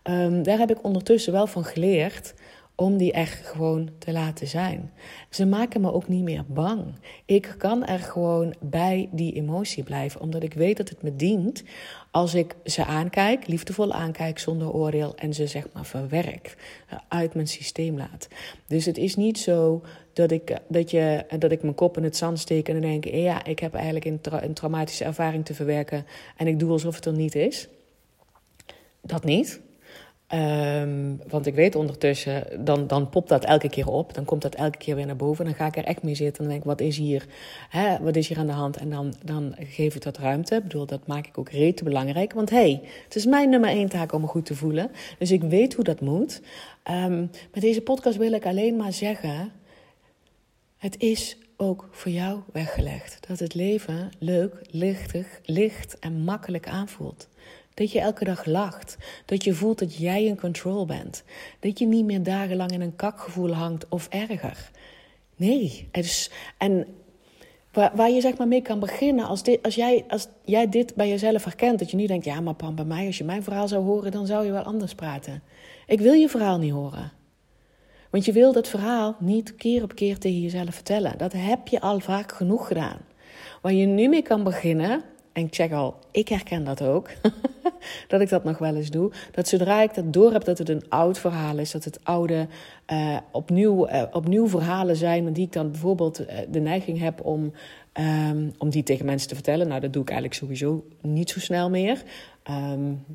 um, 0.03 0.43
daar 0.43 0.57
heb 0.57 0.71
ik 0.71 0.83
ondertussen 0.83 1.33
wel 1.33 1.47
van 1.47 1.63
geleerd 1.65 2.33
om 2.75 2.97
die 2.97 3.11
echt 3.11 3.47
gewoon 3.47 3.89
te 3.97 4.11
laten 4.11 4.47
zijn. 4.47 4.91
Ze 5.29 5.45
maken 5.45 5.81
me 5.81 5.93
ook 5.93 6.07
niet 6.07 6.23
meer 6.23 6.43
bang. 6.47 6.83
Ik 7.25 7.55
kan 7.57 7.85
er 7.85 7.99
gewoon 7.99 8.55
bij 8.59 9.09
die 9.11 9.33
emotie 9.33 9.83
blijven, 9.83 10.21
omdat 10.21 10.43
ik 10.43 10.53
weet 10.53 10.77
dat 10.77 10.89
het 10.89 11.01
me 11.01 11.15
dient 11.15 11.63
als 12.11 12.33
ik 12.33 12.55
ze 12.65 12.85
aankijk, 12.85 13.47
liefdevol 13.47 13.93
aankijk 13.93 14.39
zonder 14.39 14.71
oordeel 14.71 15.15
en 15.15 15.33
ze 15.33 15.47
zeg 15.47 15.67
maar 15.73 15.85
verwerk, 15.85 16.55
eh, 16.89 16.97
uit 17.07 17.33
mijn 17.33 17.47
systeem 17.47 17.97
laat. 17.97 18.27
Dus 18.67 18.85
het 18.85 18.97
is 18.97 19.15
niet 19.15 19.39
zo 19.39 19.81
dat 20.13 20.31
ik, 20.31 20.57
dat 20.67 20.91
je, 20.91 21.25
dat 21.39 21.51
ik 21.51 21.61
mijn 21.61 21.75
kop 21.75 21.97
in 21.97 22.03
het 22.03 22.17
zand 22.17 22.39
steek 22.39 22.69
en 22.69 22.81
denk: 22.81 23.05
ja, 23.05 23.45
ik 23.45 23.59
heb 23.59 23.73
eigenlijk 23.73 24.05
een, 24.05 24.19
een 24.43 24.53
traumatische 24.53 25.03
ervaring 25.03 25.45
te 25.45 25.53
verwerken 25.53 26.05
en 26.37 26.47
ik 26.47 26.59
doe 26.59 26.71
alsof 26.71 26.95
het 26.95 27.05
er 27.05 27.13
niet 27.13 27.35
is. 27.35 27.67
Dat 29.01 29.23
niet. 29.23 29.61
Um, 30.33 31.21
want 31.27 31.45
ik 31.45 31.55
weet 31.55 31.75
ondertussen, 31.75 32.65
dan, 32.65 32.87
dan 32.87 33.09
popt 33.09 33.29
dat 33.29 33.45
elke 33.45 33.69
keer 33.69 33.87
op. 33.87 34.13
Dan 34.13 34.25
komt 34.25 34.41
dat 34.41 34.55
elke 34.55 34.77
keer 34.77 34.95
weer 34.95 35.05
naar 35.05 35.15
boven. 35.15 35.45
Dan 35.45 35.53
ga 35.53 35.65
ik 35.65 35.77
er 35.77 35.83
echt 35.83 36.03
mee 36.03 36.15
zitten 36.15 36.43
en 36.43 36.49
denk 36.49 36.63
wat 36.63 36.81
is 36.81 36.97
hier, 36.97 37.25
hè, 37.69 37.99
wat 37.99 38.15
is 38.15 38.27
hier 38.27 38.37
aan 38.37 38.45
de 38.45 38.51
hand? 38.51 38.77
En 38.77 38.89
dan, 38.89 39.13
dan 39.23 39.55
geef 39.59 39.95
ik 39.95 40.01
dat 40.01 40.17
ruimte. 40.17 40.55
Ik 40.55 40.63
bedoel, 40.63 40.85
dat 40.85 41.07
maak 41.07 41.27
ik 41.27 41.37
ook 41.37 41.49
rete 41.49 41.83
belangrijk. 41.83 42.33
Want 42.33 42.49
hé, 42.49 42.57
hey, 42.57 42.81
het 43.03 43.15
is 43.15 43.25
mijn 43.25 43.49
nummer 43.49 43.69
één 43.69 43.89
taak 43.89 44.13
om 44.13 44.21
me 44.21 44.27
goed 44.27 44.45
te 44.45 44.55
voelen. 44.55 44.91
Dus 45.19 45.31
ik 45.31 45.41
weet 45.41 45.73
hoe 45.73 45.83
dat 45.83 46.01
moet. 46.01 46.41
Um, 46.91 47.29
met 47.53 47.61
deze 47.61 47.81
podcast 47.81 48.17
wil 48.17 48.31
ik 48.31 48.45
alleen 48.45 48.75
maar 48.75 48.93
zeggen... 48.93 49.51
Het 50.77 50.99
is 50.99 51.37
ook 51.57 51.87
voor 51.91 52.11
jou 52.11 52.39
weggelegd. 52.53 53.27
Dat 53.27 53.39
het 53.39 53.53
leven 53.53 54.11
leuk, 54.19 54.61
lichtig, 54.69 55.39
licht 55.43 55.99
en 55.99 56.23
makkelijk 56.23 56.67
aanvoelt. 56.67 57.27
Dat 57.75 57.91
je 57.91 57.99
elke 57.99 58.23
dag 58.23 58.45
lacht. 58.45 58.97
Dat 59.25 59.43
je 59.43 59.53
voelt 59.53 59.79
dat 59.79 59.95
jij 59.95 60.23
in 60.23 60.39
control 60.39 60.85
bent. 60.85 61.23
Dat 61.59 61.79
je 61.79 61.85
niet 61.85 62.05
meer 62.05 62.23
dagenlang 62.23 62.71
in 62.71 62.81
een 62.81 62.95
kakgevoel 62.95 63.53
hangt 63.53 63.85
of 63.89 64.07
erger. 64.07 64.71
Nee. 65.35 65.89
en 66.57 66.85
waar, 67.71 67.91
waar, 67.95 68.09
je 68.09 68.21
zeg 68.21 68.37
maar 68.37 68.47
mee 68.47 68.61
kan 68.61 68.79
beginnen, 68.79 69.25
als, 69.25 69.43
dit, 69.43 69.63
als, 69.63 69.75
jij, 69.75 70.05
als 70.07 70.27
jij 70.45 70.69
dit 70.69 70.95
bij 70.95 71.09
jezelf 71.09 71.43
herkent, 71.43 71.79
dat 71.79 71.91
je 71.91 71.97
nu 71.97 72.07
denkt, 72.07 72.25
ja 72.25 72.41
maar 72.41 72.53
Pam, 72.53 72.75
bij 72.75 72.85
mij, 72.85 73.05
als 73.05 73.17
je 73.17 73.23
mijn 73.23 73.43
verhaal 73.43 73.67
zou 73.67 73.83
horen, 73.83 74.11
dan 74.11 74.25
zou 74.25 74.45
je 74.45 74.51
wel 74.51 74.63
anders 74.63 74.95
praten. 74.95 75.43
Ik 75.87 75.99
wil 75.99 76.13
je 76.13 76.29
verhaal 76.29 76.57
niet 76.57 76.71
horen. 76.71 77.11
Want 78.09 78.25
je 78.25 78.31
wil 78.31 78.53
dat 78.53 78.67
verhaal 78.67 79.15
niet 79.19 79.55
keer 79.55 79.83
op 79.83 79.95
keer 79.95 80.17
tegen 80.17 80.41
jezelf 80.41 80.73
vertellen. 80.73 81.17
Dat 81.17 81.33
heb 81.33 81.67
je 81.67 81.81
al 81.81 81.99
vaak 81.99 82.31
genoeg 82.31 82.67
gedaan. 82.67 82.97
Waar 83.61 83.73
je 83.73 83.85
nu 83.85 84.07
mee 84.07 84.21
kan 84.21 84.43
beginnen, 84.43 85.03
en 85.35 85.45
ik 85.45 85.55
zeg 85.55 85.71
al, 85.71 85.95
ik 86.11 86.27
herken 86.27 86.63
dat 86.63 86.81
ook, 86.81 87.09
dat 88.07 88.21
ik 88.21 88.29
dat 88.29 88.43
nog 88.43 88.57
wel 88.57 88.75
eens 88.75 88.89
doe. 88.89 89.11
Dat 89.31 89.47
zodra 89.47 89.81
ik 89.81 89.93
dat 89.93 90.13
door 90.13 90.31
heb 90.31 90.43
dat 90.43 90.57
het 90.57 90.69
een 90.69 90.89
oud 90.89 91.19
verhaal 91.19 91.57
is, 91.57 91.71
dat 91.71 91.83
het 91.83 91.99
oude 92.03 92.47
uh, 92.91 93.17
opnieuw, 93.31 93.89
uh, 93.89 94.03
opnieuw 94.11 94.47
verhalen 94.47 94.95
zijn, 94.95 95.33
die 95.33 95.45
ik 95.45 95.51
dan 95.51 95.71
bijvoorbeeld 95.71 96.21
uh, 96.21 96.27
de 96.49 96.59
neiging 96.59 96.99
heb 96.99 97.25
om, 97.25 97.53
um, 97.93 98.53
om 98.57 98.69
die 98.69 98.83
tegen 98.83 99.05
mensen 99.05 99.27
te 99.27 99.35
vertellen. 99.35 99.67
Nou, 99.67 99.81
dat 99.81 99.93
doe 99.93 100.01
ik 100.01 100.09
eigenlijk 100.09 100.39
sowieso 100.39 100.85
niet 101.01 101.29
zo 101.29 101.39
snel 101.39 101.69
meer. 101.69 102.03
Um, 102.49 103.05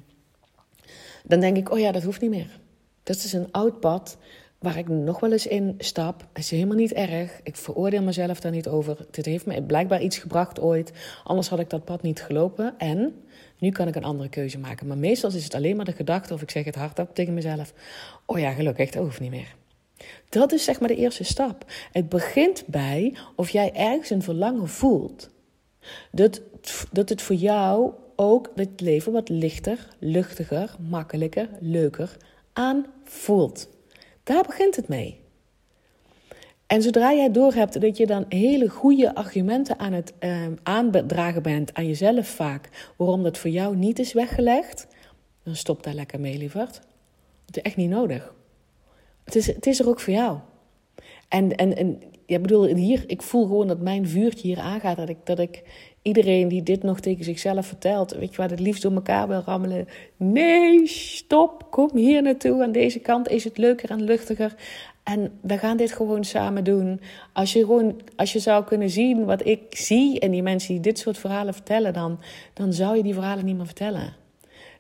dan 1.25 1.41
denk 1.41 1.57
ik, 1.57 1.71
oh 1.71 1.79
ja, 1.79 1.93
dat 1.93 2.03
hoeft 2.03 2.21
niet 2.21 2.31
meer. 2.31 2.59
Dat 3.03 3.17
is 3.17 3.33
een 3.33 3.49
oud 3.51 3.81
pad 3.81 4.19
waar 4.61 4.79
ik 4.79 4.89
nog 4.89 5.21
wel 5.21 5.33
eens 5.33 5.47
in 5.47 5.75
stap. 5.79 6.27
is 6.35 6.51
helemaal 6.51 6.77
niet 6.77 6.93
erg. 6.93 7.41
Ik 7.43 7.57
veroordeel 7.57 8.03
mezelf 8.03 8.41
daar 8.41 8.53
niet 8.53 8.69
over. 8.69 8.97
Dit 9.11 9.25
heeft 9.25 9.47
me 9.47 9.63
blijkbaar 9.63 10.03
iets 10.03 10.19
gebracht 10.19 10.61
ooit. 10.61 10.93
Anders 11.25 11.49
had 11.49 11.59
ik 11.59 11.71
dat 11.71 11.85
pad 11.85 12.03
niet 12.03 12.23
gelopen. 12.23 12.75
En 12.79 13.15
nu 13.59 13.71
kan 13.71 13.89
ik 13.89 13.95
een 13.95 14.05
andere 14.05 14.29
keuze 14.29 14.59
maken. 14.59 14.87
Maar 14.87 14.99
meestal 14.99 15.31
is 15.35 15.45
het 15.45 15.55
alleen 15.55 15.77
maar 15.77 15.85
de 15.85 15.93
gedachte, 15.93 16.35
of 16.35 16.43
ik 16.43 16.51
zeg 16.51 16.65
het 16.65 16.75
hardop 16.75 17.15
tegen 17.15 17.35
mezelf: 17.35 17.73
Oh 18.27 18.39
ja, 18.39 18.51
gelukkig, 18.51 18.91
dat 18.91 19.03
hoeft 19.03 19.21
niet 19.21 19.31
meer. 19.31 19.55
Dat 20.29 20.53
is 20.53 20.65
zeg 20.65 20.81
maar 20.81 20.89
de 20.89 20.97
eerste 20.97 21.25
stap. 21.25 21.65
Het 21.93 22.09
begint 22.09 22.65
bij 22.67 23.17
of 23.37 23.51
jij 23.51 23.73
ergens 23.75 24.11
een 24.11 24.23
verlangen 24.23 24.69
voelt. 24.69 25.31
Dat, 26.11 26.43
dat 26.93 27.09
het 27.09 27.23
voor 27.23 27.37
jou 27.37 27.93
ook 28.17 28.51
het 28.55 28.81
leven 28.81 29.13
wat 29.13 29.29
lichter, 29.29 29.89
luchtiger, 29.99 30.77
makkelijker, 30.89 31.49
leuker 31.61 32.17
aanvoelt. 32.53 33.69
Daar 34.31 34.45
begint 34.47 34.77
het 34.77 34.89
mee. 34.89 35.21
En 36.67 36.83
zodra 36.83 37.13
jij 37.13 37.31
doorhebt 37.31 37.81
dat 37.81 37.97
je 37.97 38.07
dan 38.07 38.25
hele 38.29 38.69
goede 38.69 39.15
argumenten 39.15 39.79
aan 39.79 39.93
het 39.93 40.13
uh, 40.21 40.47
aandragen 40.63 41.43
bent 41.43 41.75
aan 41.75 41.87
jezelf 41.87 42.29
vaak, 42.29 42.93
waarom 42.97 43.23
dat 43.23 43.39
voor 43.39 43.51
jou 43.51 43.77
niet 43.77 43.99
is 43.99 44.13
weggelegd, 44.13 44.87
dan 45.43 45.57
stop 45.57 45.83
daar 45.83 45.95
lekker 45.95 46.21
mee, 46.21 46.39
lieverd. 46.39 46.81
Het 47.47 47.57
is 47.57 47.63
echt 47.63 47.77
niet 47.77 47.91
nodig. 47.91 48.35
Het 49.25 49.35
is, 49.35 49.47
het 49.47 49.67
is 49.67 49.81
er 49.81 49.89
ook 49.89 50.01
voor 50.01 50.13
jou. 50.13 50.39
En, 51.29 51.57
en, 51.57 51.77
en 51.77 52.03
ja, 52.31 52.39
bedoel, 52.39 52.65
hier, 52.65 53.05
ik 53.07 53.23
voel 53.23 53.47
gewoon 53.47 53.67
dat 53.67 53.81
mijn 53.81 54.09
vuurtje 54.09 54.49
hier 54.49 54.59
aangaat. 54.59 54.97
Dat 54.97 55.09
ik, 55.09 55.17
dat 55.25 55.39
ik 55.39 55.63
iedereen 56.03 56.49
die 56.49 56.63
dit 56.63 56.83
nog 56.83 57.01
tegen 57.01 57.25
zichzelf 57.25 57.67
vertelt, 57.67 58.13
weet 58.13 58.31
je 58.31 58.37
waar, 58.37 58.51
het 58.51 58.61
liefst 58.61 58.83
door 58.83 58.93
elkaar 58.93 59.29
wil 59.29 59.43
rammelen. 59.45 59.89
Nee, 60.17 60.87
stop, 60.87 61.67
kom 61.71 61.91
hier 61.97 62.23
naartoe. 62.23 62.63
Aan 62.63 62.73
deze 62.73 62.99
kant 62.99 63.29
is 63.29 63.45
het 63.45 63.59
leuker 63.59 63.91
en 63.91 64.03
luchtiger. 64.03 64.55
En 65.03 65.33
we 65.41 65.59
gaan 65.59 65.77
dit 65.77 65.93
gewoon 65.93 66.25
samen 66.25 66.65
doen. 66.65 67.01
Als 67.33 67.53
je, 67.53 67.61
gewoon, 67.61 68.01
als 68.17 68.33
je 68.33 68.39
zou 68.39 68.65
kunnen 68.65 68.91
zien 68.91 69.25
wat 69.25 69.47
ik 69.47 69.61
zie 69.71 70.21
en 70.21 70.31
die 70.31 70.43
mensen 70.43 70.73
die 70.73 70.83
dit 70.83 70.99
soort 70.99 71.19
verhalen 71.19 71.55
vertellen, 71.55 71.93
dan, 71.93 72.21
dan 72.55 72.73
zou 72.73 72.97
je 72.97 73.03
die 73.03 73.15
verhalen 73.15 73.45
niet 73.45 73.57
meer 73.57 73.67
vertellen. 73.67 74.15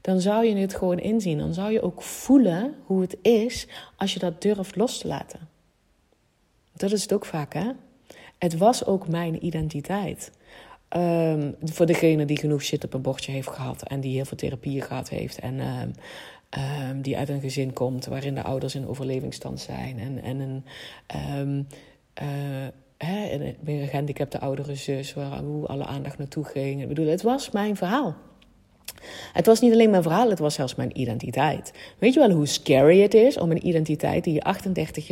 Dan 0.00 0.20
zou 0.20 0.46
je 0.46 0.56
het 0.56 0.74
gewoon 0.74 0.98
inzien. 0.98 1.38
Dan 1.38 1.54
zou 1.54 1.72
je 1.72 1.82
ook 1.82 2.02
voelen 2.02 2.74
hoe 2.84 3.00
het 3.00 3.16
is 3.22 3.66
als 3.96 4.12
je 4.12 4.18
dat 4.18 4.42
durft 4.42 4.76
los 4.76 4.98
te 4.98 5.08
laten. 5.08 5.49
Dat 6.80 6.92
is 6.92 7.02
het 7.02 7.12
ook 7.12 7.24
vaak, 7.24 7.54
hè? 7.54 7.70
Het 8.38 8.56
was 8.56 8.86
ook 8.86 9.08
mijn 9.08 9.44
identiteit. 9.46 10.32
Um, 10.96 11.54
voor 11.62 11.86
degene 11.86 12.24
die 12.24 12.38
genoeg 12.38 12.62
shit 12.62 12.84
op 12.84 12.94
een 12.94 13.02
bordje 13.02 13.32
heeft 13.32 13.48
gehad 13.48 13.82
en 13.82 14.00
die 14.00 14.14
heel 14.14 14.24
veel 14.24 14.36
therapieën 14.36 14.82
gehad 14.82 15.08
heeft 15.08 15.38
en 15.38 15.60
um, 15.60 15.92
um, 16.90 17.02
die 17.02 17.16
uit 17.16 17.28
een 17.28 17.40
gezin 17.40 17.72
komt 17.72 18.06
waarin 18.06 18.34
de 18.34 18.42
ouders 18.42 18.74
in 18.74 18.88
overlevingsstand 18.88 19.60
zijn 19.60 19.98
en, 19.98 20.22
en 20.22 20.40
een, 20.40 20.64
uh, 22.22 22.66
hè, 22.96 23.54
een 23.64 23.88
gehandicapte 23.88 24.40
oudere 24.40 24.74
zus 24.74 25.14
waar 25.14 25.42
hoe 25.42 25.66
alle 25.66 25.86
aandacht 25.86 26.18
naartoe 26.18 26.44
ging. 26.44 26.82
Ik 26.82 26.88
bedoel, 26.88 27.06
het 27.06 27.22
was 27.22 27.50
mijn 27.50 27.76
verhaal. 27.76 28.16
Het 29.32 29.46
was 29.46 29.60
niet 29.60 29.72
alleen 29.72 29.90
mijn 29.90 30.02
verhaal, 30.02 30.30
het 30.30 30.38
was 30.38 30.54
zelfs 30.54 30.74
mijn 30.74 31.00
identiteit. 31.00 31.72
Weet 31.98 32.14
je 32.14 32.20
wel 32.20 32.30
hoe 32.30 32.46
scary 32.46 33.00
het 33.00 33.14
is 33.14 33.38
om 33.38 33.50
een 33.50 33.66
identiteit 33.66 34.24
die 34.24 34.34
je 34.34 34.42
38 34.42 35.08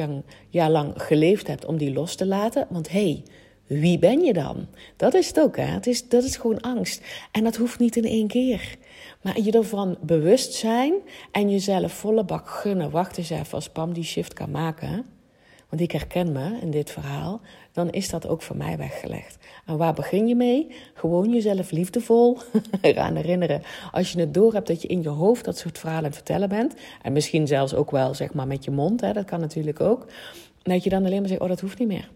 jaar, 0.48 0.70
lang 0.70 0.92
geleefd 0.96 1.46
hebt, 1.46 1.64
om 1.64 1.76
die 1.76 1.92
los 1.92 2.14
te 2.14 2.26
laten? 2.26 2.66
Want 2.70 2.90
hé, 2.90 3.00
hey, 3.00 3.22
wie 3.66 3.98
ben 3.98 4.24
je 4.24 4.32
dan? 4.32 4.66
Dat 4.96 5.14
is 5.14 5.26
het 5.26 5.40
ook, 5.40 5.56
hè? 5.56 5.64
Het 5.64 5.86
is, 5.86 6.08
dat 6.08 6.24
is 6.24 6.36
gewoon 6.36 6.60
angst. 6.60 7.02
En 7.32 7.44
dat 7.44 7.56
hoeft 7.56 7.78
niet 7.78 7.96
in 7.96 8.04
één 8.04 8.26
keer. 8.26 8.76
Maar 9.22 9.40
je 9.40 9.52
ervan 9.52 9.96
bewust 10.00 10.52
zijn 10.52 10.94
en 11.32 11.50
jezelf 11.50 11.92
volle 11.92 12.24
bak 12.24 12.48
gunnen. 12.48 12.90
Wacht 12.90 13.18
eens 13.18 13.30
even 13.30 13.52
als 13.52 13.68
Pam 13.68 13.92
die 13.92 14.04
shift 14.04 14.32
kan 14.32 14.50
maken. 14.50 15.06
Want 15.68 15.82
ik 15.82 15.92
herken 15.92 16.32
me 16.32 16.58
in 16.60 16.70
dit 16.70 16.90
verhaal. 16.90 17.40
Dan 17.72 17.90
is 17.90 18.08
dat 18.08 18.28
ook 18.28 18.42
voor 18.42 18.56
mij 18.56 18.76
weggelegd. 18.76 19.38
En 19.66 19.76
waar 19.76 19.94
begin 19.94 20.28
je 20.28 20.34
mee? 20.34 20.74
Gewoon 20.94 21.32
jezelf 21.32 21.70
liefdevol 21.70 22.38
eraan 22.80 23.16
herinneren. 23.16 23.62
Als 23.90 24.12
je 24.12 24.20
het 24.20 24.34
door 24.34 24.52
hebt 24.52 24.66
dat 24.66 24.82
je 24.82 24.88
in 24.88 25.02
je 25.02 25.08
hoofd 25.08 25.44
dat 25.44 25.58
soort 25.58 25.78
verhalen 25.78 26.04
aan 26.04 26.10
het 26.10 26.18
vertellen 26.18 26.48
bent. 26.48 26.74
En 27.02 27.12
misschien 27.12 27.46
zelfs 27.46 27.74
ook 27.74 27.90
wel 27.90 28.14
zeg 28.14 28.34
maar 28.34 28.46
met 28.46 28.64
je 28.64 28.70
mond. 28.70 29.00
Hè, 29.00 29.12
dat 29.12 29.24
kan 29.24 29.40
natuurlijk 29.40 29.80
ook. 29.80 30.06
Dat 30.62 30.84
je 30.84 30.90
dan 30.90 31.04
alleen 31.04 31.20
maar 31.20 31.28
zegt, 31.28 31.40
oh 31.40 31.48
dat 31.48 31.60
hoeft 31.60 31.78
niet 31.78 31.88
meer. 31.88 32.10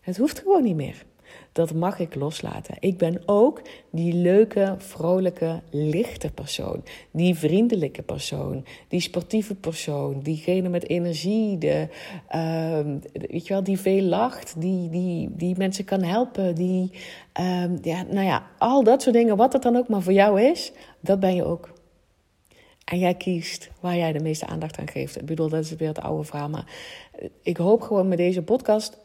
Het 0.00 0.16
hoeft 0.16 0.38
gewoon 0.38 0.62
niet 0.62 0.76
meer. 0.76 1.04
Dat 1.52 1.74
mag 1.74 1.98
ik 1.98 2.14
loslaten. 2.14 2.76
Ik 2.80 2.98
ben 2.98 3.22
ook 3.26 3.62
die 3.90 4.12
leuke, 4.14 4.74
vrolijke, 4.78 5.60
lichte 5.70 6.30
persoon. 6.32 6.82
Die 7.10 7.34
vriendelijke 7.34 8.02
persoon. 8.02 8.64
Die 8.88 9.00
sportieve 9.00 9.54
persoon. 9.54 10.20
Diegene 10.20 10.68
met 10.68 10.88
energie. 10.88 11.58
De, 11.58 11.88
uh, 12.34 12.78
weet 13.12 13.46
je 13.46 13.52
wel, 13.52 13.62
die 13.62 13.78
veel 13.78 14.02
lacht. 14.02 14.54
Die, 14.60 14.88
die, 14.88 15.28
die 15.36 15.56
mensen 15.56 15.84
kan 15.84 16.02
helpen. 16.02 16.54
Die, 16.54 16.90
uh, 17.40 17.64
ja, 17.82 18.02
nou 18.02 18.26
ja, 18.26 18.46
al 18.58 18.84
dat 18.84 19.02
soort 19.02 19.14
dingen. 19.14 19.36
Wat 19.36 19.52
het 19.52 19.62
dan 19.62 19.76
ook 19.76 19.88
maar 19.88 20.02
voor 20.02 20.12
jou 20.12 20.40
is. 20.40 20.72
Dat 21.00 21.20
ben 21.20 21.34
je 21.34 21.44
ook. 21.44 21.72
En 22.84 22.98
jij 22.98 23.14
kiest 23.14 23.70
waar 23.80 23.96
jij 23.96 24.12
de 24.12 24.22
meeste 24.22 24.46
aandacht 24.46 24.78
aan 24.78 24.88
geeft. 24.88 25.20
Ik 25.20 25.26
bedoel, 25.26 25.48
dat 25.48 25.64
is 25.64 25.76
weer 25.76 25.88
het 25.88 26.00
oude 26.00 26.24
verhaal. 26.24 26.48
Maar 26.48 26.66
ik 27.42 27.56
hoop 27.56 27.80
gewoon 27.80 28.08
met 28.08 28.18
deze 28.18 28.42
podcast 28.42 28.98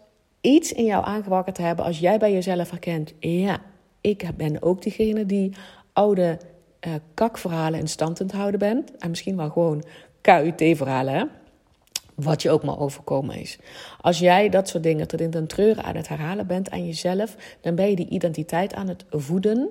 iets 0.48 0.74
in 0.74 0.86
jou 0.86 1.06
aangewakkerd 1.06 1.56
te 1.56 1.62
hebben 1.62 1.86
als 1.86 2.00
jij 2.00 2.18
bij 2.18 2.32
jezelf 2.32 2.70
herkent: 2.70 3.14
ja, 3.20 3.62
ik 4.02 4.30
ben 4.38 4.62
ook 4.62 4.82
diegene 4.82 5.26
die 5.26 5.54
oude 5.94 6.40
uh, 6.88 6.94
kakverhalen 7.14 7.80
in 7.80 7.88
stand 7.88 8.22
aan 8.22 8.30
houden 8.30 8.60
bent. 8.60 8.98
En 8.98 9.10
misschien 9.10 9.38
wel 9.38 9.50
gewoon 9.50 9.84
KUT-verhalen, 10.22 11.30
Wat 12.16 12.42
je 12.42 12.50
ook 12.50 12.64
maar 12.64 12.80
overkomen 12.80 13.36
is. 13.36 13.60
Als 14.02 14.20
jij 14.20 14.50
dat 14.50 14.68
soort 14.68 14.84
dingen 14.84 15.08
tot 15.08 15.22
in 15.22 15.30
den 15.30 15.48
treuren 15.48 15.84
aan 15.84 15.96
het 15.96 16.08
herhalen 16.08 16.48
bent 16.48 16.70
aan 16.70 16.86
jezelf, 16.86 17.36
dan 17.62 17.76
ben 17.76 17.90
je 17.90 17.96
die 17.96 18.10
identiteit 18.10 18.74
aan 18.74 18.88
het 18.88 19.06
voeden. 19.10 19.70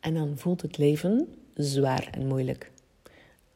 En 0.00 0.14
dan 0.14 0.32
voelt 0.36 0.62
het 0.62 0.78
leven 0.78 1.28
zwaar 1.54 2.08
en 2.10 2.26
moeilijk. 2.26 2.70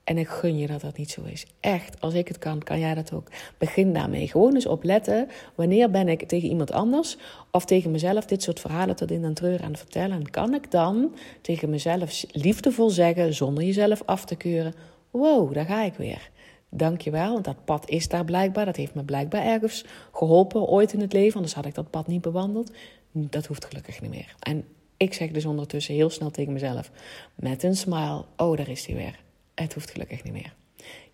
En 0.04 0.18
ik 0.18 0.28
gun 0.28 0.58
je 0.58 0.66
dat 0.66 0.80
dat 0.80 0.96
niet 0.96 1.10
zo 1.10 1.22
is. 1.22 1.46
Echt, 1.60 2.00
als 2.00 2.14
ik 2.14 2.28
het 2.28 2.38
kan, 2.38 2.62
kan 2.62 2.78
jij 2.78 2.94
dat 2.94 3.12
ook. 3.12 3.28
Begin 3.58 3.92
daarmee. 3.92 4.28
Gewoon 4.28 4.54
eens 4.54 4.66
opletten. 4.66 5.28
Wanneer 5.54 5.90
ben 5.90 6.08
ik 6.08 6.28
tegen 6.28 6.48
iemand 6.48 6.72
anders 6.72 7.16
of 7.50 7.64
tegen 7.64 7.90
mezelf 7.90 8.24
dit 8.24 8.42
soort 8.42 8.60
verhalen 8.60 8.96
tot 8.96 9.10
in 9.10 9.22
den 9.22 9.34
treur 9.34 9.62
aan 9.62 9.70
het 9.70 9.80
vertellen? 9.80 10.16
En 10.16 10.30
kan 10.30 10.54
ik 10.54 10.70
dan 10.70 11.14
tegen 11.40 11.70
mezelf 11.70 12.24
liefdevol 12.32 12.90
zeggen, 12.90 13.34
zonder 13.34 13.64
jezelf 13.64 14.02
af 14.06 14.24
te 14.24 14.36
keuren: 14.36 14.74
Wow, 15.10 15.54
daar 15.54 15.64
ga 15.64 15.82
ik 15.82 15.94
weer. 15.94 16.30
Dankjewel, 16.68 17.32
want 17.32 17.44
dat 17.44 17.64
pad 17.64 17.88
is 17.88 18.08
daar 18.08 18.24
blijkbaar. 18.24 18.64
Dat 18.64 18.76
heeft 18.76 18.94
me 18.94 19.04
blijkbaar 19.04 19.44
ergens 19.44 19.84
geholpen 20.12 20.66
ooit 20.66 20.92
in 20.92 21.00
het 21.00 21.12
leven. 21.12 21.34
Anders 21.34 21.54
had 21.54 21.66
ik 21.66 21.74
dat 21.74 21.90
pad 21.90 22.06
niet 22.06 22.20
bewandeld. 22.20 22.72
Dat 23.12 23.46
hoeft 23.46 23.64
gelukkig 23.64 24.00
niet 24.00 24.10
meer. 24.10 24.34
En 24.40 24.64
ik 24.96 25.14
zeg 25.14 25.30
dus 25.30 25.44
ondertussen 25.44 25.94
heel 25.94 26.10
snel 26.10 26.30
tegen 26.30 26.52
mezelf, 26.52 26.90
met 27.34 27.62
een 27.62 27.76
smile: 27.76 28.24
Oh, 28.36 28.56
daar 28.56 28.68
is 28.68 28.86
hij 28.86 28.96
weer. 28.96 29.18
Het 29.62 29.75
hoeft 29.75 29.90
gelukkig 29.90 30.23
niet 30.23 30.33
meer. 30.33 30.55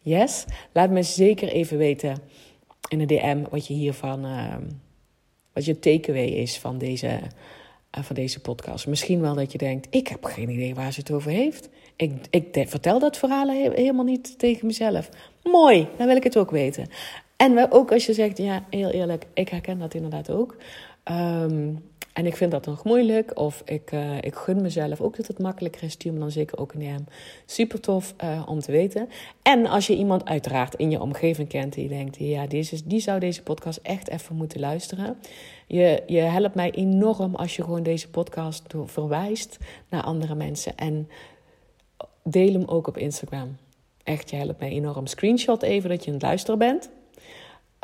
Yes, 0.00 0.44
laat 0.72 0.90
me 0.90 1.02
zeker 1.02 1.48
even 1.48 1.78
weten 1.78 2.18
in 2.88 2.98
de 2.98 3.06
DM 3.06 3.44
wat 3.50 3.66
je 3.66 3.74
hiervan, 3.74 4.24
uh, 4.24 4.54
wat 5.52 5.64
je 5.64 5.78
takeaway 5.78 6.26
is 6.26 6.58
van 6.58 6.78
deze, 6.78 7.06
uh, 7.06 8.04
van 8.04 8.14
deze 8.14 8.40
podcast. 8.40 8.86
Misschien 8.86 9.20
wel 9.20 9.34
dat 9.34 9.52
je 9.52 9.58
denkt, 9.58 9.86
ik 9.90 10.08
heb 10.08 10.24
geen 10.24 10.48
idee 10.48 10.74
waar 10.74 10.92
ze 10.92 11.00
het 11.00 11.10
over 11.10 11.30
heeft. 11.30 11.68
Ik, 11.96 12.12
ik 12.30 12.68
vertel 12.68 12.98
dat 12.98 13.16
verhaal 13.16 13.48
helemaal 13.48 14.04
niet 14.04 14.38
tegen 14.38 14.66
mezelf. 14.66 15.08
Mooi, 15.42 15.88
dan 15.96 16.06
wil 16.06 16.16
ik 16.16 16.24
het 16.24 16.36
ook 16.36 16.50
weten. 16.50 16.88
En 17.36 17.72
ook 17.72 17.92
als 17.92 18.06
je 18.06 18.12
zegt, 18.12 18.38
ja, 18.38 18.64
heel 18.70 18.90
eerlijk, 18.90 19.26
ik 19.34 19.48
herken 19.48 19.78
dat 19.78 19.94
inderdaad 19.94 20.30
ook. 20.30 20.56
Um, 21.04 21.84
en 22.16 22.26
ik 22.26 22.36
vind 22.36 22.50
dat 22.50 22.66
nog 22.66 22.84
moeilijk. 22.84 23.38
Of 23.38 23.62
ik, 23.64 23.92
uh, 23.92 24.16
ik 24.20 24.34
gun 24.34 24.62
mezelf 24.62 25.00
ook 25.00 25.16
dat 25.16 25.26
het 25.26 25.38
makkelijker 25.38 25.82
is. 25.82 25.92
Stuur 25.92 26.12
me 26.12 26.18
dan 26.18 26.30
zeker 26.30 26.58
ook 26.58 26.72
een 26.72 26.80
DM. 26.80 27.02
Super 27.46 27.80
tof 27.80 28.14
uh, 28.24 28.42
om 28.46 28.60
te 28.60 28.72
weten. 28.72 29.08
En 29.42 29.66
als 29.66 29.86
je 29.86 29.96
iemand 29.96 30.24
uiteraard 30.24 30.74
in 30.74 30.90
je 30.90 31.00
omgeving 31.00 31.48
kent 31.48 31.72
die 31.72 31.88
denkt... 31.88 32.16
ja, 32.18 32.46
deze, 32.46 32.86
die 32.86 33.00
zou 33.00 33.20
deze 33.20 33.42
podcast 33.42 33.78
echt 33.82 34.08
even 34.08 34.36
moeten 34.36 34.60
luisteren. 34.60 35.16
Je, 35.66 36.02
je 36.06 36.20
helpt 36.20 36.54
mij 36.54 36.70
enorm 36.70 37.34
als 37.34 37.56
je 37.56 37.62
gewoon 37.62 37.82
deze 37.82 38.10
podcast 38.10 38.74
verwijst 38.84 39.58
naar 39.88 40.02
andere 40.02 40.34
mensen. 40.34 40.76
En 40.76 41.08
deel 42.22 42.52
hem 42.52 42.64
ook 42.66 42.86
op 42.86 42.98
Instagram. 42.98 43.56
Echt, 44.02 44.30
je 44.30 44.36
helpt 44.36 44.60
mij 44.60 44.70
enorm. 44.70 45.06
Screenshot 45.06 45.62
even 45.62 45.90
dat 45.90 46.04
je 46.04 46.18
aan 46.18 46.32
het 46.32 46.58
bent. 46.58 46.90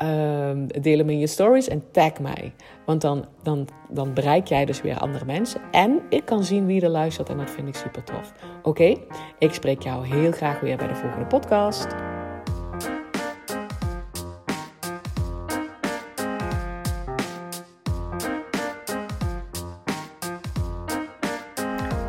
Uh, 0.03 0.51
deel 0.67 0.99
hem 0.99 1.11
in 1.11 1.19
je 1.19 1.27
stories 1.27 1.69
en 1.69 1.85
tag 1.91 2.21
mij. 2.21 2.53
Want 2.87 3.01
dan, 3.01 3.25
dan, 3.43 3.69
dan 3.91 4.15
bereik 4.15 4.47
jij 4.47 4.65
dus 4.65 4.81
weer 4.81 4.99
andere 4.99 5.25
mensen. 5.25 5.61
En 5.71 6.01
ik 6.09 6.25
kan 6.25 6.45
zien 6.45 6.67
wie 6.67 6.81
er 6.81 6.89
luistert 6.89 7.29
en 7.29 7.37
dat 7.37 7.51
vind 7.51 7.69
ik 7.69 7.75
super 7.75 8.05
tof. 8.05 8.33
Oké, 8.63 8.97
ik 9.39 9.55
spreek 9.55 9.83
jou 9.83 10.07
heel 10.07 10.33
graag 10.33 10.61
weer 10.61 10.77
bij 10.77 10.89
de 10.89 10.95
volgende 10.95 11.27
podcast. 11.27 11.87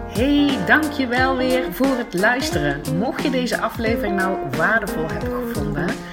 Hey, 0.08 0.65
dankjewel 0.65 1.38
weer 1.38 1.73
voor 1.73 1.97
het 1.97 2.13
luisteren. 2.13 2.97
Mocht 2.97 3.23
je 3.23 3.29
deze 3.29 3.62
aflevering 3.62 4.15
nou 4.15 4.38
waardevol 4.58 5.08
hebben 5.08 5.47
gevonden 5.47 6.12